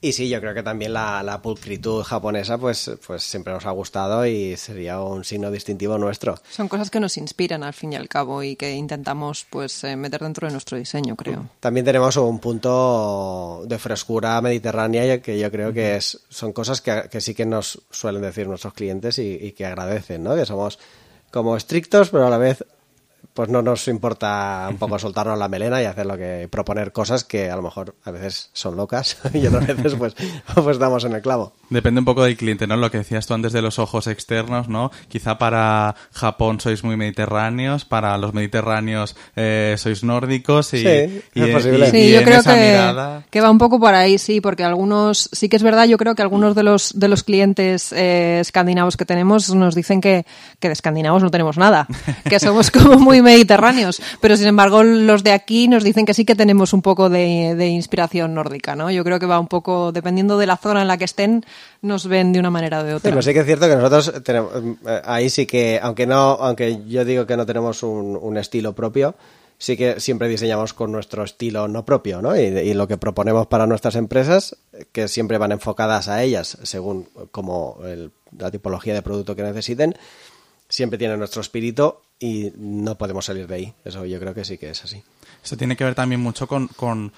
Y 0.00 0.12
sí, 0.12 0.28
yo 0.28 0.40
creo 0.40 0.52
que 0.52 0.62
también 0.62 0.92
la, 0.92 1.22
la, 1.22 1.40
pulcritud 1.40 2.02
japonesa 2.02 2.58
pues, 2.58 2.90
pues 3.06 3.22
siempre 3.22 3.52
nos 3.52 3.64
ha 3.64 3.70
gustado 3.70 4.26
y 4.26 4.56
sería 4.56 5.00
un 5.00 5.24
signo 5.24 5.50
distintivo 5.50 5.96
nuestro. 5.96 6.34
Son 6.50 6.68
cosas 6.68 6.90
que 6.90 7.00
nos 7.00 7.16
inspiran 7.16 7.62
al 7.62 7.72
fin 7.72 7.94
y 7.94 7.96
al 7.96 8.08
cabo 8.08 8.42
y 8.42 8.56
que 8.56 8.72
intentamos 8.72 9.46
pues 9.48 9.84
eh, 9.84 9.96
meter 9.96 10.20
dentro 10.20 10.46
de 10.46 10.52
nuestro 10.52 10.76
diseño, 10.76 11.16
creo. 11.16 11.48
También 11.60 11.86
tenemos 11.86 12.16
un 12.18 12.38
punto 12.40 13.64
de 13.66 13.78
frescura 13.78 14.40
mediterránea 14.42 15.22
que 15.22 15.38
yo 15.38 15.50
creo 15.50 15.72
que 15.72 15.96
es, 15.96 16.20
son 16.28 16.52
cosas 16.52 16.82
que, 16.82 17.08
que 17.10 17.20
sí 17.22 17.34
que 17.34 17.46
nos 17.46 17.82
suelen 17.90 18.20
decir 18.20 18.46
nuestros 18.46 18.74
clientes 18.74 19.18
y, 19.18 19.38
y 19.40 19.52
que 19.52 19.64
agradecen, 19.64 20.22
¿no? 20.22 20.36
Que 20.36 20.44
somos 20.44 20.78
como 21.30 21.56
estrictos, 21.56 22.10
pero 22.10 22.26
a 22.26 22.30
la 22.30 22.38
vez 22.38 22.64
pues 23.36 23.50
no 23.50 23.60
nos 23.60 23.86
importa 23.86 24.66
un 24.70 24.78
poco 24.78 24.98
soltarnos 24.98 25.38
la 25.38 25.46
melena 25.46 25.82
y 25.82 25.84
hacer 25.84 26.06
lo 26.06 26.16
que 26.16 26.48
proponer 26.50 26.90
cosas 26.90 27.22
que 27.22 27.50
a 27.50 27.56
lo 27.56 27.60
mejor 27.60 27.94
a 28.04 28.10
veces 28.10 28.48
son 28.54 28.76
locas 28.76 29.18
y 29.34 29.46
otras 29.46 29.66
veces 29.66 29.94
pues, 29.94 30.16
pues 30.54 30.78
damos 30.78 31.04
en 31.04 31.12
el 31.12 31.20
clavo. 31.20 31.52
Depende 31.68 31.98
un 31.98 32.06
poco 32.06 32.24
del 32.24 32.38
cliente, 32.38 32.66
¿no? 32.66 32.78
Lo 32.78 32.90
que 32.90 32.98
decías 32.98 33.26
tú 33.26 33.34
antes 33.34 33.52
de 33.52 33.60
los 33.60 33.78
ojos 33.78 34.06
externos, 34.06 34.68
¿no? 34.70 34.90
Quizá 35.08 35.36
para 35.36 35.94
Japón 36.12 36.60
sois 36.60 36.82
muy 36.82 36.96
mediterráneos, 36.96 37.84
para 37.84 38.16
los 38.16 38.32
mediterráneos 38.32 39.16
eh, 39.36 39.74
sois 39.76 40.02
nórdicos 40.02 40.72
y, 40.72 40.78
sí, 40.78 40.86
es 41.34 41.48
posible. 41.52 41.90
sí, 41.90 42.12
yo 42.12 42.22
creo 42.22 42.42
que, 42.42 43.24
que, 43.30 43.40
va 43.42 43.50
un 43.50 43.58
poco 43.58 43.78
por 43.78 43.92
ahí, 43.92 44.16
sí, 44.16 44.40
porque 44.40 44.64
algunos, 44.64 45.28
sí 45.30 45.50
que 45.50 45.56
es 45.56 45.62
verdad, 45.62 45.86
yo 45.86 45.98
creo 45.98 46.14
que 46.14 46.22
algunos 46.22 46.54
de 46.54 46.62
los 46.62 46.98
de 46.98 47.08
los 47.08 47.22
clientes 47.22 47.92
eh, 47.92 48.40
escandinavos 48.40 48.96
que 48.96 49.04
tenemos 49.04 49.54
nos 49.54 49.74
dicen 49.74 50.00
que, 50.00 50.24
que 50.58 50.68
de 50.68 50.72
escandinavos 50.72 51.22
no 51.22 51.30
tenemos 51.30 51.58
nada, 51.58 51.86
que 52.24 52.40
somos 52.40 52.70
como 52.70 52.98
muy 52.98 53.25
mediterráneos, 53.26 54.00
pero 54.20 54.36
sin 54.36 54.46
embargo 54.46 54.82
los 54.82 55.22
de 55.22 55.32
aquí 55.32 55.68
nos 55.68 55.84
dicen 55.84 56.06
que 56.06 56.14
sí 56.14 56.24
que 56.24 56.34
tenemos 56.34 56.72
un 56.72 56.80
poco 56.80 57.10
de, 57.10 57.66
inspiración 57.66 58.32
nórdica, 58.32 58.74
¿no? 58.74 58.90
Yo 58.90 59.04
creo 59.04 59.18
que 59.18 59.26
va 59.26 59.38
un 59.38 59.48
poco, 59.48 59.92
dependiendo 59.92 60.38
de 60.38 60.46
la 60.46 60.56
zona 60.56 60.82
en 60.82 60.88
la 60.88 60.96
que 60.96 61.04
estén, 61.04 61.44
nos 61.82 62.06
ven 62.06 62.32
de 62.32 62.38
una 62.38 62.50
manera 62.50 62.80
o 62.80 62.84
de 62.84 62.94
otra. 62.94 63.10
pero 63.10 63.20
sí 63.20 63.34
que 63.34 63.40
es 63.40 63.46
cierto 63.46 63.68
que 63.68 63.76
nosotros 63.76 64.22
tenemos, 64.24 64.52
eh, 64.86 65.02
ahí 65.04 65.28
sí 65.28 65.44
que, 65.46 65.78
aunque 65.82 66.06
no, 66.06 66.38
aunque 66.40 66.82
yo 66.88 67.04
digo 67.04 67.26
que 67.26 67.36
no 67.36 67.44
tenemos 67.44 67.82
un, 67.82 68.36
estilo 68.36 68.74
propio, 68.74 69.14
sí 69.58 69.76
que 69.76 69.98
siempre 69.98 70.28
diseñamos 70.28 70.72
con 70.72 70.92
nuestro 70.92 71.24
estilo 71.24 71.68
no 71.68 71.84
propio, 71.84 72.22
¿no? 72.22 72.36
Y, 72.36 72.40
y, 72.40 72.74
lo 72.74 72.86
que 72.86 72.96
proponemos 72.96 73.46
para 73.46 73.66
nuestras 73.66 73.96
empresas, 73.96 74.56
que 74.92 75.08
siempre 75.08 75.38
van 75.38 75.52
enfocadas 75.52 76.08
a 76.08 76.22
ellas 76.22 76.58
según 76.62 77.08
como 77.30 77.78
la 78.38 78.50
tipología 78.50 78.94
de 78.94 79.02
producto 79.02 79.34
que 79.34 79.42
necesiten, 79.42 79.96
siempre 80.68 80.98
tiene 80.98 81.16
nuestro 81.16 81.40
espíritu 81.40 81.96
y 82.18 82.52
no 82.56 82.96
podemos 82.96 83.24
salir 83.24 83.46
de 83.46 83.54
ahí. 83.54 83.74
Eso 83.84 84.04
yo 84.04 84.18
creo 84.18 84.34
que 84.34 84.44
sí 84.44 84.58
que 84.58 84.70
es 84.70 84.84
así. 84.84 85.02
Eso 85.42 85.56
tiene 85.56 85.76
que 85.76 85.84
ver 85.84 85.94
también 85.94 86.20
mucho 86.20 86.46
con, 86.46 86.68
con 86.68 87.12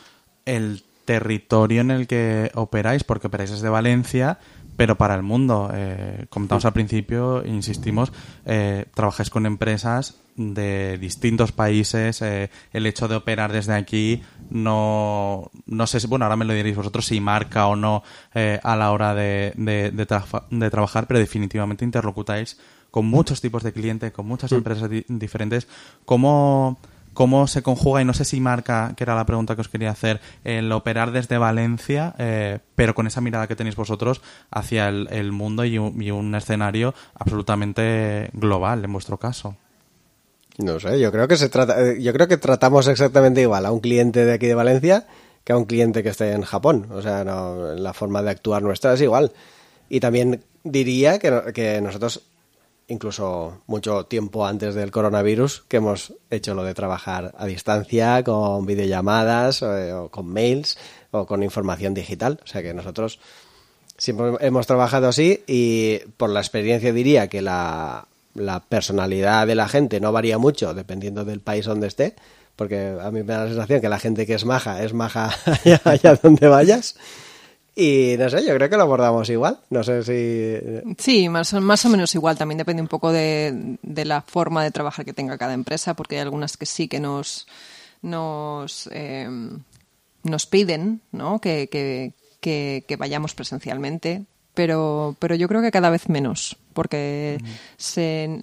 el 0.45 0.83
territorio 1.05 1.81
en 1.81 1.91
el 1.91 2.07
que 2.07 2.51
operáis, 2.55 3.05
porque 3.05 3.29
operáis 3.29 3.51
desde 3.51 3.69
Valencia, 3.69 4.39
pero 4.77 4.97
para 4.97 5.15
el 5.15 5.23
mundo. 5.23 5.71
Eh, 5.73 6.27
comentamos 6.29 6.65
al 6.65 6.73
principio, 6.73 7.45
insistimos, 7.45 8.13
eh, 8.45 8.87
trabajáis 8.95 9.31
con 9.31 9.47
empresas 9.47 10.21
de 10.39 10.99
distintos 10.99 11.53
países. 11.53 12.23
Eh, 12.23 12.51
el 12.73 12.87
hecho 12.87 13.09
de 13.09 13.17
operar 13.17 13.53
desde 13.53 13.75
aquí 13.75 14.23
no, 14.51 15.51
no 15.67 15.87
sé 15.87 16.01
si, 16.01 16.07
bueno, 16.07 16.25
ahora 16.25 16.37
me 16.37 16.45
lo 16.45 16.55
diréis 16.55 16.77
vosotros 16.77 17.07
si 17.07 17.21
marca 17.21 17.67
o 17.67 17.77
no 17.77 18.03
eh, 18.35 18.61
a 18.63 18.77
la 18.77 18.93
hora 18.93 19.15
de, 19.15 19.53
de, 19.57 19.91
de, 19.91 20.07
tra 20.07 20.25
de, 20.51 20.71
trabajar, 20.71 21.07
pero 21.07 21.21
definitivamente 21.21 21.85
interlocutáis 21.85 22.59
con 22.91 23.07
muchos 23.07 23.41
tipos 23.41 23.63
de 23.63 23.73
clientes, 23.73 24.13
con 24.13 24.27
muchas 24.27 24.53
empresas 24.53 24.91
di 24.91 25.05
diferentes. 25.09 25.69
¿Cómo.? 26.05 26.79
cómo 27.19 27.49
se 27.49 27.65
conjuga, 27.65 28.01
y 28.01 28.05
no 28.05 28.15
sé 28.15 28.25
si 28.25 28.39
marca, 28.39 28.95
que 28.97 29.03
era 29.03 29.17
la 29.17 29.27
pregunta 29.27 29.57
que 29.57 29.63
os 29.63 29.69
quería 29.69 29.91
hacer, 29.91 30.21
el 30.45 30.71
operar 30.71 31.11
desde 31.11 31.37
Valencia, 31.37 32.15
eh, 32.17 32.61
pero 32.77 32.95
con 32.95 33.09
esa 33.09 33.21
mirada 33.21 33.49
que 33.49 33.57
tenéis 33.57 33.75
vosotros 33.75 34.21
hacia 34.53 34.89
el, 34.89 35.09
el 35.11 35.33
mundo 35.33 35.65
y 35.65 35.79
un, 35.79 36.01
y 36.01 36.13
un, 36.13 36.33
escenario 36.37 36.95
absolutamente 37.17 38.31
global 38.35 38.85
en 38.85 38.93
vuestro 38.93 39.19
caso. 39.19 39.57
No 40.59 40.79
sé, 40.79 41.01
yo 41.01 41.11
creo 41.11 41.27
que 41.27 41.37
se 41.37 41.49
trata, 41.49 41.83
eh, 41.83 42.01
yo 42.01 42.13
creo 42.13 42.29
que 42.29 42.37
tratamos 42.37 42.87
exactamente 42.87 43.41
igual 43.41 43.67
a 43.67 43.73
un 43.73 43.81
cliente 43.81 44.25
de 44.25 44.35
aquí 44.35 44.47
de 44.47 44.55
Valencia 44.55 45.09
que 45.43 45.53
a 45.53 45.57
un 45.57 45.65
cliente 45.65 46.05
que 46.05 46.11
esté 46.11 46.31
en 46.31 46.43
Japón. 46.43 46.87
O 46.93 47.03
sea, 47.03 47.25
no, 47.25 47.75
la 47.75 47.95
forma 47.95 48.23
de 48.23 48.31
actuar 48.31 48.63
nuestra 48.63 48.95
es 48.95 49.01
igual. 49.01 49.33
Y 49.89 49.99
también 49.99 50.45
diría 50.63 51.19
que, 51.19 51.53
que 51.53 51.81
nosotros 51.81 52.23
incluso 52.89 53.63
mucho 53.67 54.07
tiempo 54.07 54.47
antes 54.47 54.75
del 54.75 54.91
coronavirus, 54.91 55.65
que 55.69 55.77
hemos 55.77 56.15
hecho 56.31 56.55
lo 56.55 56.65
de 56.65 56.75
trabajar 56.75 57.35
a 57.39 57.47
distancia, 57.47 58.25
con 58.25 58.67
videollamadas, 58.67 59.63
eh, 59.63 59.93
o, 59.93 60.09
con 60.09 60.27
mails, 60.27 60.79
o 61.11 61.27
con 61.27 61.43
información 61.43 61.95
digital. 61.95 62.41
O 62.43 62.47
sea 62.47 62.63
que 62.63 62.75
nosotros 62.75 63.21
siempre 63.97 64.33
hemos 64.41 64.67
trabajado 64.67 65.09
así 65.09 65.45
y 65.47 65.99
por 66.17 66.31
la 66.31 66.41
experiencia 66.41 66.93
diría 66.93 67.29
que 67.29 67.43
la 67.43 68.07
personalidad 68.69 69.47
de 69.47 69.55
la 69.55 69.69
gente 69.69 70.01
no 70.01 70.13
varía 70.13 70.39
mucho 70.39 70.75
dependiendo 70.75 71.25
del 71.25 71.41
país 71.41 71.67
donde 71.67 71.89
esté, 71.89 72.17
porque 72.59 72.97
a 73.01 73.11
mí 73.13 73.23
me 73.23 73.33
da 73.33 73.45
la 73.45 73.49
sensación 73.51 73.81
que 73.81 73.89
la 73.89 74.01
gente 74.01 74.27
que 74.27 74.35
es 74.35 74.45
maja 74.45 74.83
es 74.83 74.93
maja 74.93 75.31
allá 75.85 76.19
donde 76.21 76.49
vayas. 76.49 76.97
Y 77.81 78.17
no 78.19 78.29
sé, 78.29 78.45
yo 78.45 78.55
creo 78.57 78.69
que 78.69 78.77
lo 78.77 78.83
abordamos 78.83 79.29
igual. 79.31 79.61
No 79.71 79.85
sé 79.85 80.03
si. 80.03 80.95
Sí, 80.99 81.29
más, 81.29 81.53
o- 81.55 81.61
más 81.61 81.85
o 81.85 81.89
menos 81.89 82.13
igual. 82.17 82.37
También 82.37 82.59
depende 82.59 82.83
un 82.83 82.89
poco 82.89 83.13
de, 83.13 83.79
de 83.83 84.05
la 84.05 84.21
forma 84.23 84.65
de 84.65 84.73
trabajar 84.73 85.05
que 85.05 85.13
tenga 85.13 85.39
cada 85.39 85.55
empresa, 85.55 85.95
porque 85.95 86.17
hay 86.17 86.23
algunas 86.23 86.57
que 86.57 86.67
sí 86.67 86.89
que 86.89 86.99
nos, 86.99 87.47
nos, 88.03 88.89
eh, 88.93 89.29
nos 90.25 90.47
piden 90.47 91.03
¿no? 91.13 91.41
que, 91.41 91.69
que, 91.69 92.15
que, 92.41 92.85
que 92.89 92.97
vayamos 92.97 93.35
presencialmente, 93.35 94.25
pero, 94.55 95.15
pero 95.21 95.35
yo 95.37 95.47
creo 95.47 95.63
que 95.63 95.71
cada 95.71 95.91
vez 95.91 96.09
menos, 96.09 96.57
porque 96.75 97.39
se, 97.77 98.41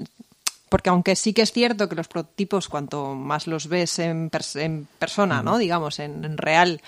porque 0.70 0.90
aunque 0.90 1.16
sí 1.18 1.34
que 1.34 1.42
es 1.42 1.52
cierto 1.52 1.90
que 1.90 1.96
los 1.96 2.08
prototipos, 2.08 2.70
cuanto 2.70 3.16
más 3.16 3.48
los 3.48 3.68
ves 3.68 4.00
en, 4.00 4.32
pers- 4.32 4.60
en 4.62 4.88
persona, 4.98 5.44
¿no? 5.44 5.58
digamos, 5.58 6.00
en, 6.00 6.24
en 6.24 6.38
real, 6.38 6.82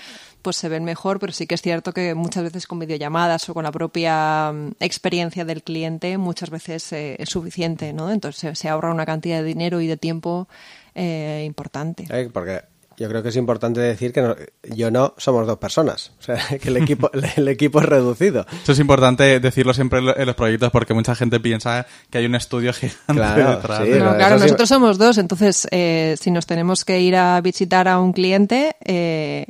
pues 0.48 0.56
se 0.56 0.70
ven 0.70 0.86
mejor, 0.86 1.20
pero 1.20 1.34
sí 1.34 1.46
que 1.46 1.56
es 1.56 1.62
cierto 1.62 1.92
que 1.92 2.16
muchas 2.16 2.42
veces 2.42 2.68
con 2.68 2.80
videollamadas 2.80 3.50
o 3.50 3.54
con 3.54 3.66
la 3.66 3.72
propia 3.74 4.54
mm, 4.54 4.76
experiencia 4.80 5.44
del 5.44 5.62
cliente, 5.62 6.18
muchas 6.18 6.50
veces 6.52 6.94
eh, 6.94 7.18
es 7.20 7.28
suficiente, 7.28 7.92
¿no? 7.92 8.10
Entonces 8.14 8.58
se, 8.58 8.70
ahorra 8.70 8.94
una 8.94 9.06
cantidad 9.06 9.40
de 9.40 9.44
dinero 9.44 9.82
y 9.82 9.88
de 9.88 9.98
tiempo 9.98 10.48
eh, 10.96 11.44
importante. 11.46 12.06
Eh, 12.10 12.30
Porque 12.32 12.62
yo 12.98 13.10
creo 13.10 13.22
que 13.22 13.30
es 13.30 13.36
importante 13.36 13.82
decir 13.82 14.14
que 14.14 14.22
no- 14.22 14.36
yo 14.74 14.90
no 14.90 15.14
somos 15.18 15.46
dos 15.46 15.58
personas. 15.58 16.14
O 16.20 16.24
sea, 16.24 16.38
que 16.62 16.70
el 16.70 16.78
equipo, 16.78 17.12
el 17.36 17.48
equipo 17.50 17.80
es 17.82 17.86
reducido. 17.86 18.46
Eso 18.64 18.72
es 18.72 18.80
importante 18.80 19.42
decirlo 19.42 19.74
siempre 19.74 20.00
en 20.00 20.06
lo- 20.06 20.18
en 20.18 20.26
los 20.26 20.36
proyectos 20.36 20.72
porque 20.72 20.94
mucha 20.94 21.14
gente 21.14 21.42
piensa 21.42 21.86
que 22.10 22.20
hay 22.20 22.26
un 22.26 22.36
estudio 22.36 22.72
gigante 22.74 23.14
Claro, 23.14 23.56
detrás. 23.58 23.84
sí, 23.84 23.90
de- 23.90 24.00
No, 24.00 24.16
claro, 24.16 24.38
sí- 24.38 24.44
nosotros 24.46 24.70
somos 24.70 24.98
dos, 24.98 25.18
entonces 25.18 25.68
eh, 25.72 26.16
si 26.22 26.32
nos 26.32 26.46
tenemos 26.48 26.86
que 26.86 27.02
ir 27.02 27.18
a 27.18 27.42
visitar 27.42 27.90
a 27.90 28.00
un 28.00 28.14
cliente, 28.14 28.78
eh, 28.86 29.46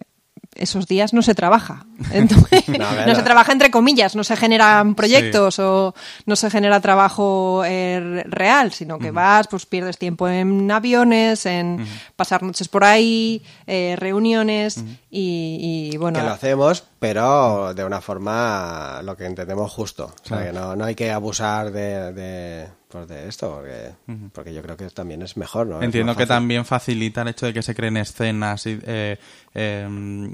esos 0.58 0.88
días 0.88 1.13
no 1.13 1.22
se 1.22 1.36
trabaja. 1.36 1.86
Entonces, 2.12 2.67
No, 2.67 3.15
se 3.15 3.24
trabaja 3.24 3.52
entre 3.52 3.72
comillas, 3.72 4.15
no 4.15 4.24
se 4.24 4.36
generan 4.36 4.96
proyectos 4.96 5.60
o 5.60 5.96
no 6.26 6.36
se 6.36 6.50
genera 6.50 6.80
trabajo 6.80 7.63
eh, 7.65 8.24
real, 8.28 8.72
sino 8.72 9.00
que 9.00 9.12
vas, 9.12 9.48
pues 9.48 9.65
pierdes 9.65 9.98
tiempo 9.98 10.28
en 10.28 10.70
aviones, 10.70 11.46
en 11.46 11.86
pasar 12.15 12.43
noches 12.43 12.67
por 12.67 12.84
ahí, 12.84 13.41
eh, 13.65 13.96
reuniones 13.98 14.84
y, 15.10 15.89
y, 15.93 15.98
bueno. 15.98 16.20
Que 16.20 16.26
lo 16.26 16.32
hacemos, 16.32 16.84
pero 16.99 17.73
de 17.73 17.83
una 17.86 18.01
forma 18.01 19.01
lo 19.03 19.15
que 19.15 19.25
entendemos 19.25 19.71
justo. 19.71 20.05
O 20.05 20.27
sea, 20.27 20.38
Claro. 20.38 20.45
que 20.45 20.53
no, 20.53 20.75
no 20.75 20.86
hay 20.86 20.95
que 20.95 21.12
abusar 21.12 21.71
de, 21.71 22.12
de, 22.13 22.67
pues 22.88 23.07
de 23.07 23.27
esto, 23.27 23.51
porque, 23.55 23.93
porque 24.33 24.53
yo 24.53 24.62
creo 24.62 24.77
que 24.77 24.89
también 24.89 25.21
es 25.21 25.38
mejor, 25.38 25.77
Entiendo 25.81 26.15
que 26.15 26.25
también 26.25 26.65
facilita 26.65 27.21
el 27.21 27.29
hecho 27.29 27.45
de 27.45 27.53
que 27.53 27.62
se 27.62 27.75
creen 27.75 27.97
escenas 27.97 28.65
y, 28.65 28.79
eh, 28.83 29.17
eh, 29.53 29.88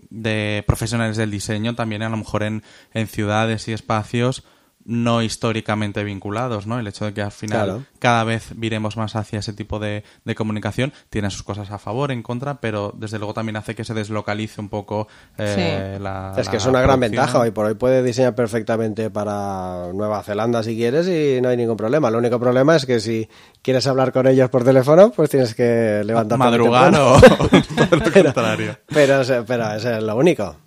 de 0.10 0.63
profesionales 0.65 1.17
del 1.17 1.32
diseño, 1.32 1.76
también 1.76 2.04
a 2.04 2.10
lo 2.10 2.17
mejor 2.17 2.43
en, 2.43 2.63
en 2.93 3.08
ciudades 3.08 3.67
y 3.67 3.73
espacios 3.73 4.43
no 4.86 5.22
históricamente 5.22 6.04
vinculados, 6.04 6.67
¿no? 6.67 6.78
El 6.80 6.88
hecho 6.88 7.06
de 7.06 7.13
que 7.13 7.22
al 7.22 7.32
final 7.32 7.63
Claro. 7.65 7.84
cada 8.00 8.24
vez 8.24 8.52
viremos 8.56 8.98
más 8.98 9.15
hacia 9.15 9.39
ese 9.39 9.54
tipo 9.54 9.80
de, 9.80 10.04
de 10.26 10.36
comunicación 10.36 10.91
tiene 11.10 11.30
sus 11.30 11.43
cosas 11.43 11.72
a 11.72 11.80
favor, 11.80 12.12
en 12.12 12.22
contra, 12.24 12.60
pero 12.60 12.93
desde 12.98 13.17
luego 13.17 13.34
también 13.34 13.56
hace 13.56 13.76
que 13.76 13.84
se 13.86 13.93
deslocalice 13.93 14.60
un 14.60 14.69
poco 14.69 15.08
eh, 15.38 15.98
la 16.02 16.34
Es 16.38 16.48
que 16.50 16.58
la 16.58 16.58
es 16.58 16.65
una 16.65 16.82
gran 16.82 17.00
ventaja. 17.00 17.39
Hoy 17.39 17.52
por 17.52 17.65
hoy 17.65 17.76
puedes 17.76 18.04
diseñar 18.04 18.36
perfectamente 18.36 19.10
para 19.10 19.91
Nueva 19.93 20.22
Zelanda 20.24 20.63
si 20.63 20.76
quieres 20.76 21.08
y 21.08 21.39
no 21.41 21.50
hay 21.50 21.58
ningún 21.58 21.78
problema. 21.78 22.10
El 22.10 22.15
único 22.15 22.39
problema 22.39 22.76
es 22.76 22.86
que 22.86 23.00
si 23.00 23.30
quieres 23.62 23.88
hablar 23.88 24.12
con 24.12 24.28
ellos 24.28 24.50
por 24.50 24.63
teléfono, 24.63 25.12
pues 25.12 25.30
tienes 25.30 25.56
que 25.56 26.02
levantarte 26.04 26.39
Madrugar 26.43 26.93
o 26.96 27.19
todo 27.22 27.48
lo 27.91 28.12
Pero- 28.12 28.24
contrario. 28.26 28.78
Pero, 28.88 29.22
pero 29.48 29.72
eso 29.74 29.91
es 29.91 30.04
lo 30.04 30.15
único. 30.17 30.58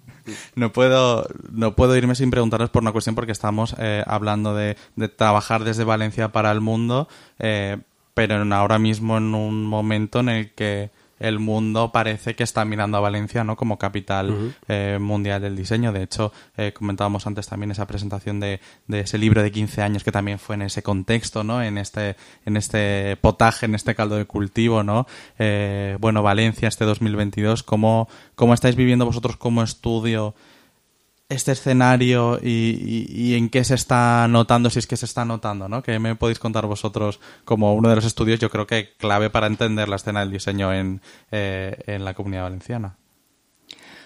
No 0.54 0.72
puedo, 0.72 1.26
no 1.50 1.74
puedo 1.76 1.96
irme 1.96 2.14
sin 2.14 2.30
preguntaros 2.30 2.70
por 2.70 2.82
una 2.82 2.92
cuestión 2.92 3.14
porque 3.14 3.32
estamos 3.32 3.74
eh, 3.78 4.02
hablando 4.06 4.54
de, 4.54 4.76
de 4.96 5.08
trabajar 5.08 5.64
desde 5.64 5.84
Valencia 5.84 6.32
para 6.32 6.50
el 6.52 6.60
mundo, 6.60 7.08
eh, 7.38 7.78
pero 8.14 8.42
en- 8.42 8.52
ahora 8.52 8.78
mismo 8.78 9.16
en 9.18 9.34
un 9.34 9.64
momento 9.66 10.20
en 10.20 10.28
el 10.28 10.52
que 10.54 10.90
el 11.18 11.38
mundo 11.38 11.92
parece 11.92 12.34
que 12.34 12.42
está 12.42 12.64
mirando 12.64 12.96
a 12.96 13.00
Valencia 13.00 13.44
¿no? 13.44 13.56
como 13.56 13.78
capital 13.78 14.54
eh, 14.68 14.98
mundial 15.00 15.42
del 15.42 15.56
diseño. 15.56 15.92
De 15.92 16.02
hecho, 16.02 16.32
eh, 16.56 16.72
comentábamos 16.72 17.26
antes 17.26 17.48
también 17.48 17.70
esa 17.70 17.86
presentación 17.86 18.40
de, 18.40 18.60
de 18.86 19.00
ese 19.00 19.18
libro 19.18 19.42
de 19.42 19.50
15 19.50 19.82
años 19.82 20.04
que 20.04 20.12
también 20.12 20.38
fue 20.38 20.56
en 20.56 20.62
ese 20.62 20.82
contexto, 20.82 21.44
¿no? 21.44 21.62
en, 21.62 21.78
este, 21.78 22.16
en 22.44 22.56
este 22.56 23.16
potaje, 23.16 23.66
en 23.66 23.74
este 23.74 23.94
caldo 23.94 24.16
de 24.16 24.26
cultivo. 24.26 24.82
¿no? 24.82 25.06
Eh, 25.38 25.96
bueno, 26.00 26.22
Valencia 26.22 26.68
este 26.68 26.84
2022, 26.84 27.62
¿cómo, 27.62 28.08
¿cómo 28.34 28.54
estáis 28.54 28.76
viviendo 28.76 29.06
vosotros 29.06 29.36
como 29.36 29.62
estudio 29.62 30.34
este 31.28 31.52
escenario 31.52 32.38
y, 32.42 33.34
en 33.34 33.48
qué 33.48 33.64
se 33.64 33.74
está 33.74 34.28
notando, 34.28 34.70
si 34.70 34.78
es 34.78 34.86
que 34.86 34.96
se 34.96 35.06
está 35.06 35.24
notando, 35.24 35.68
¿no? 35.68 35.82
Que 35.82 35.98
me 35.98 36.14
podéis 36.14 36.38
contar 36.38 36.66
vosotros 36.66 37.20
como 37.44 37.74
uno 37.74 37.88
de 37.88 37.96
los 37.96 38.04
estudios, 38.04 38.38
yo 38.38 38.50
creo 38.50 38.66
que 38.66 38.94
clave 38.96 39.30
para 39.30 39.46
entender 39.46 39.88
la 39.88 39.96
escena 39.96 40.20
del 40.20 40.30
diseño 40.30 40.72
en, 40.72 41.00
eh, 41.32 41.76
en 41.86 42.04
la 42.04 42.14
comunidad 42.14 42.44
valenciana. 42.44 42.96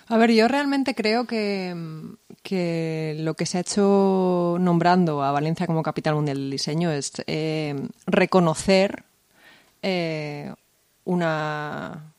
A 0.09 0.17
ver, 0.17 0.33
yo 0.33 0.49
realmente 0.49 0.97
creo 0.97 1.25
que, 1.25 1.73
que 2.43 3.15
lo 3.19 3.35
que 3.35 3.47
se 3.47 3.59
ha 3.59 3.61
hecho 3.61 4.57
nombrando 4.59 5.23
a 5.23 5.31
Valencia 5.31 5.69
como 5.69 5.85
capital 5.85 6.17
mundial 6.17 6.39
del 6.39 6.51
diseño 6.51 6.91
es 6.91 7.13
eh, 7.29 7.77
reconocer 8.07 9.05
eh, 9.83 10.53
una 11.05 12.13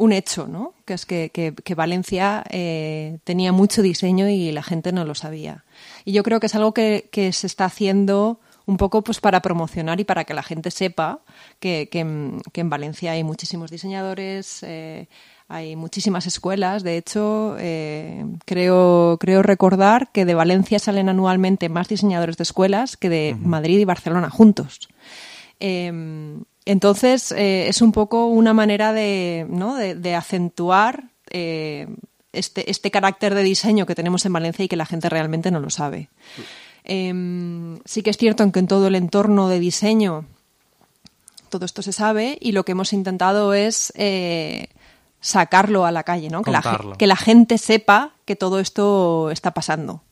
un 0.00 0.12
hecho, 0.12 0.46
¿no? 0.48 0.72
Que 0.86 0.94
es 0.94 1.04
que, 1.06 1.30
que- 1.32 1.54
que 1.54 1.74
Valencia 1.74 2.42
eh, 2.50 3.18
tenía 3.24 3.52
mucho 3.52 3.82
diseño 3.82 4.28
y 4.28 4.50
la 4.50 4.62
gente 4.62 4.92
no 4.92 5.04
lo 5.04 5.14
sabía. 5.14 5.64
Y 6.04 6.12
yo 6.12 6.22
creo 6.22 6.40
que 6.40 6.46
es 6.46 6.54
algo 6.54 6.72
que, 6.72 7.08
que 7.12 7.32
se 7.32 7.46
está 7.46 7.66
haciendo 7.66 8.40
un 8.66 8.76
poco 8.76 9.02
pues 9.02 9.20
para 9.20 9.42
promocionar 9.42 10.00
y 10.00 10.04
para 10.04 10.24
que 10.24 10.32
la 10.34 10.42
gente 10.42 10.70
sepa 10.70 11.20
que, 11.58 11.88
que 11.90 12.00
en, 12.00 12.40
que 12.52 12.60
en 12.60 12.70
Valencia 12.70 13.12
hay 13.12 13.24
muchísimos 13.24 13.70
diseñadores, 13.70 14.62
eh, 14.62 15.08
hay 15.48 15.76
muchísimas 15.76 16.26
escuelas. 16.26 16.82
De 16.82 16.96
hecho, 16.96 17.56
eh, 17.58 18.24
creo, 18.46 19.18
creo 19.20 19.42
recordar 19.42 20.10
que 20.12 20.24
de 20.24 20.34
Valencia 20.34 20.78
salen 20.78 21.08
anualmente 21.08 21.68
más 21.68 21.88
diseñadores 21.88 22.36
de 22.36 22.44
escuelas 22.44 22.96
que 22.96 23.08
de 23.10 23.36
Madrid 23.38 23.78
y 23.80 23.84
Barcelona 23.84 24.30
juntos. 24.30 24.88
Eh, 25.58 26.38
entonces, 26.70 27.32
eh, 27.32 27.66
es 27.68 27.82
un 27.82 27.90
poco 27.90 28.26
una 28.26 28.54
manera 28.54 28.92
de, 28.92 29.46
¿no? 29.48 29.74
de, 29.74 29.94
de 29.94 30.14
acentuar 30.14 31.04
eh, 31.30 31.88
este, 32.32 32.70
este 32.70 32.92
carácter 32.92 33.34
de 33.34 33.42
diseño 33.42 33.86
que 33.86 33.96
tenemos 33.96 34.24
en 34.24 34.32
Valencia 34.32 34.64
y 34.64 34.68
que 34.68 34.76
la 34.76 34.86
gente 34.86 35.08
realmente 35.08 35.50
no 35.50 35.58
lo 35.58 35.70
sabe. 35.70 36.10
Eh, 36.84 37.76
sí 37.84 38.02
que 38.02 38.10
es 38.10 38.16
cierto 38.16 38.50
que 38.52 38.60
en 38.60 38.68
todo 38.68 38.86
el 38.86 38.94
entorno 38.94 39.48
de 39.48 39.58
diseño 39.58 40.26
todo 41.48 41.64
esto 41.66 41.82
se 41.82 41.92
sabe 41.92 42.38
y 42.40 42.52
lo 42.52 42.64
que 42.64 42.72
hemos 42.72 42.92
intentado 42.92 43.52
es 43.52 43.92
eh, 43.96 44.68
sacarlo 45.20 45.84
a 45.84 45.90
la 45.90 46.04
calle, 46.04 46.30
¿no? 46.30 46.42
La, 46.46 46.94
que 46.96 47.08
la 47.08 47.16
gente 47.16 47.58
sepa 47.58 48.12
que 48.24 48.36
todo 48.36 48.60
esto 48.60 49.32
está 49.32 49.52
pasando. 49.52 50.02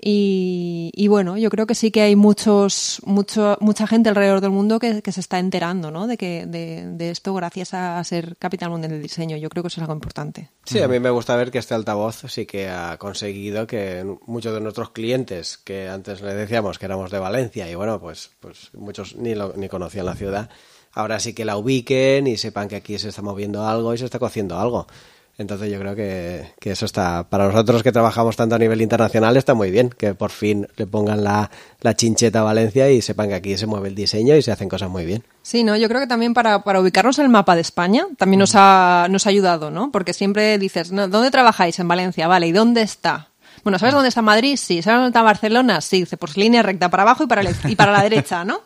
Y, 0.00 0.90
y 0.94 1.08
bueno, 1.08 1.38
yo 1.38 1.48
creo 1.50 1.66
que 1.66 1.74
sí 1.74 1.90
que 1.90 2.02
hay 2.02 2.14
muchos, 2.16 3.00
mucho, 3.06 3.56
mucha 3.60 3.86
gente 3.86 4.10
alrededor 4.10 4.40
del 4.40 4.50
mundo 4.50 4.78
que, 4.78 5.00
que 5.00 5.12
se 5.12 5.20
está 5.20 5.38
enterando 5.38 5.90
¿no? 5.90 6.06
de, 6.06 6.18
que, 6.18 6.44
de, 6.46 6.92
de 6.92 7.10
esto 7.10 7.32
gracias 7.32 7.72
a 7.74 8.02
ser 8.04 8.36
capital 8.36 8.70
mundial 8.70 8.92
del 8.92 9.02
diseño. 9.02 9.36
Yo 9.36 9.48
creo 9.48 9.62
que 9.62 9.68
eso 9.68 9.80
es 9.80 9.82
algo 9.82 9.94
importante. 9.94 10.50
Sí, 10.64 10.80
a 10.80 10.88
mí 10.88 11.00
me 11.00 11.10
gusta 11.10 11.36
ver 11.36 11.50
que 11.50 11.58
este 11.58 11.74
altavoz 11.74 12.24
sí 12.28 12.44
que 12.44 12.68
ha 12.68 12.98
conseguido 12.98 13.66
que 13.66 14.04
muchos 14.26 14.52
de 14.52 14.60
nuestros 14.60 14.90
clientes, 14.90 15.58
que 15.58 15.88
antes 15.88 16.20
les 16.20 16.34
decíamos 16.34 16.78
que 16.78 16.86
éramos 16.86 17.10
de 17.10 17.18
Valencia 17.18 17.70
y 17.70 17.74
bueno, 17.74 18.00
pues, 18.00 18.30
pues 18.40 18.70
muchos 18.74 19.16
ni, 19.16 19.34
lo, 19.34 19.54
ni 19.56 19.68
conocían 19.68 20.06
la 20.06 20.16
ciudad, 20.16 20.50
ahora 20.92 21.18
sí 21.20 21.32
que 21.34 21.44
la 21.44 21.56
ubiquen 21.56 22.26
y 22.26 22.36
sepan 22.36 22.68
que 22.68 22.76
aquí 22.76 22.98
se 22.98 23.08
está 23.08 23.22
moviendo 23.22 23.66
algo 23.66 23.94
y 23.94 23.98
se 23.98 24.04
está 24.04 24.18
cociendo 24.18 24.58
algo. 24.58 24.86
Entonces 25.36 25.70
yo 25.70 25.80
creo 25.80 25.96
que, 25.96 26.52
que 26.60 26.70
eso 26.70 26.86
está, 26.86 27.28
para 27.28 27.46
nosotros 27.46 27.82
que 27.82 27.90
trabajamos 27.90 28.36
tanto 28.36 28.54
a 28.54 28.58
nivel 28.58 28.80
internacional, 28.80 29.36
está 29.36 29.54
muy 29.54 29.70
bien, 29.70 29.90
que 29.90 30.14
por 30.14 30.30
fin 30.30 30.68
le 30.76 30.86
pongan 30.86 31.24
la, 31.24 31.50
la 31.80 31.96
chincheta 31.96 32.40
a 32.40 32.42
Valencia 32.44 32.88
y 32.90 33.02
sepan 33.02 33.28
que 33.28 33.34
aquí 33.34 33.56
se 33.56 33.66
mueve 33.66 33.88
el 33.88 33.96
diseño 33.96 34.36
y 34.36 34.42
se 34.42 34.52
hacen 34.52 34.68
cosas 34.68 34.90
muy 34.90 35.04
bien. 35.04 35.24
Sí, 35.42 35.64
¿no? 35.64 35.76
Yo 35.76 35.88
creo 35.88 36.00
que 36.00 36.06
también 36.06 36.34
para, 36.34 36.62
para 36.62 36.80
ubicarnos 36.80 37.18
en 37.18 37.24
el 37.24 37.30
mapa 37.30 37.56
de 37.56 37.62
España 37.62 38.06
también 38.16 38.38
nos 38.38 38.52
ha, 38.54 39.08
nos 39.10 39.26
ha 39.26 39.30
ayudado, 39.30 39.70
¿no? 39.72 39.90
Porque 39.90 40.12
siempre 40.12 40.56
dices, 40.58 40.92
no, 40.92 41.08
¿dónde 41.08 41.32
trabajáis? 41.32 41.78
En 41.80 41.88
Valencia, 41.88 42.28
vale, 42.28 42.46
¿y 42.46 42.52
dónde 42.52 42.82
está? 42.82 43.28
Bueno, 43.64 43.78
¿sabes 43.78 43.94
dónde 43.94 44.10
está 44.10 44.22
Madrid? 44.22 44.56
Sí. 44.56 44.82
¿Sabes 44.82 44.98
dónde 44.98 45.08
está 45.08 45.22
Barcelona? 45.22 45.80
Sí. 45.80 46.00
Dice, 46.00 46.16
pues 46.16 46.36
línea 46.36 46.62
recta 46.62 46.90
para 46.90 47.02
abajo 47.02 47.24
y 47.24 47.26
para 47.26 47.42
la, 47.42 47.52
y 47.66 47.74
para 47.74 47.92
la 47.92 48.02
derecha, 48.02 48.44
¿no? 48.44 48.60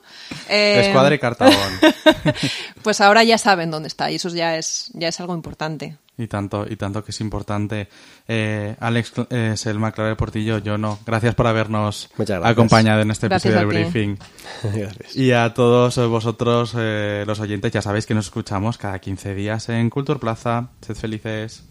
Eh, 0.48 0.82
Escuadra 0.86 1.14
y 1.14 1.18
Cartabón. 1.18 1.54
pues 2.82 3.00
ahora 3.00 3.22
ya 3.22 3.38
saben 3.38 3.70
dónde 3.70 3.88
está 3.88 4.10
y 4.10 4.16
eso 4.16 4.28
ya 4.30 4.56
es, 4.56 4.90
ya 4.94 5.08
es 5.08 5.20
algo 5.20 5.34
importante. 5.34 5.96
Y 6.18 6.26
tanto, 6.26 6.66
y 6.68 6.74
tanto 6.76 7.04
que 7.04 7.12
es 7.12 7.20
importante. 7.20 7.88
Eh, 8.26 8.74
Alex 8.80 9.12
eh, 9.30 9.52
Selma, 9.56 9.92
Clave 9.92 10.16
Portillo, 10.16 10.58
yo 10.58 10.76
no. 10.76 10.98
Gracias 11.06 11.34
por 11.36 11.46
habernos 11.46 12.10
gracias. 12.16 12.44
acompañado 12.44 13.00
en 13.02 13.10
este 13.12 13.28
Gracias 13.28 13.54
episodio 13.54 13.72
del 13.72 13.84
briefing. 13.84 14.18
Gracias. 14.74 15.16
Y 15.16 15.30
a 15.30 15.54
todos 15.54 15.96
vosotros, 16.08 16.74
eh, 16.76 17.22
los 17.26 17.38
oyentes, 17.38 17.70
ya 17.72 17.82
sabéis 17.82 18.04
que 18.04 18.14
nos 18.14 18.26
escuchamos 18.26 18.78
cada 18.78 18.98
15 18.98 19.34
días 19.34 19.68
en 19.68 19.88
Cultura 19.90 20.18
Plaza. 20.18 20.70
Sed 20.80 20.96
felices. 20.96 21.64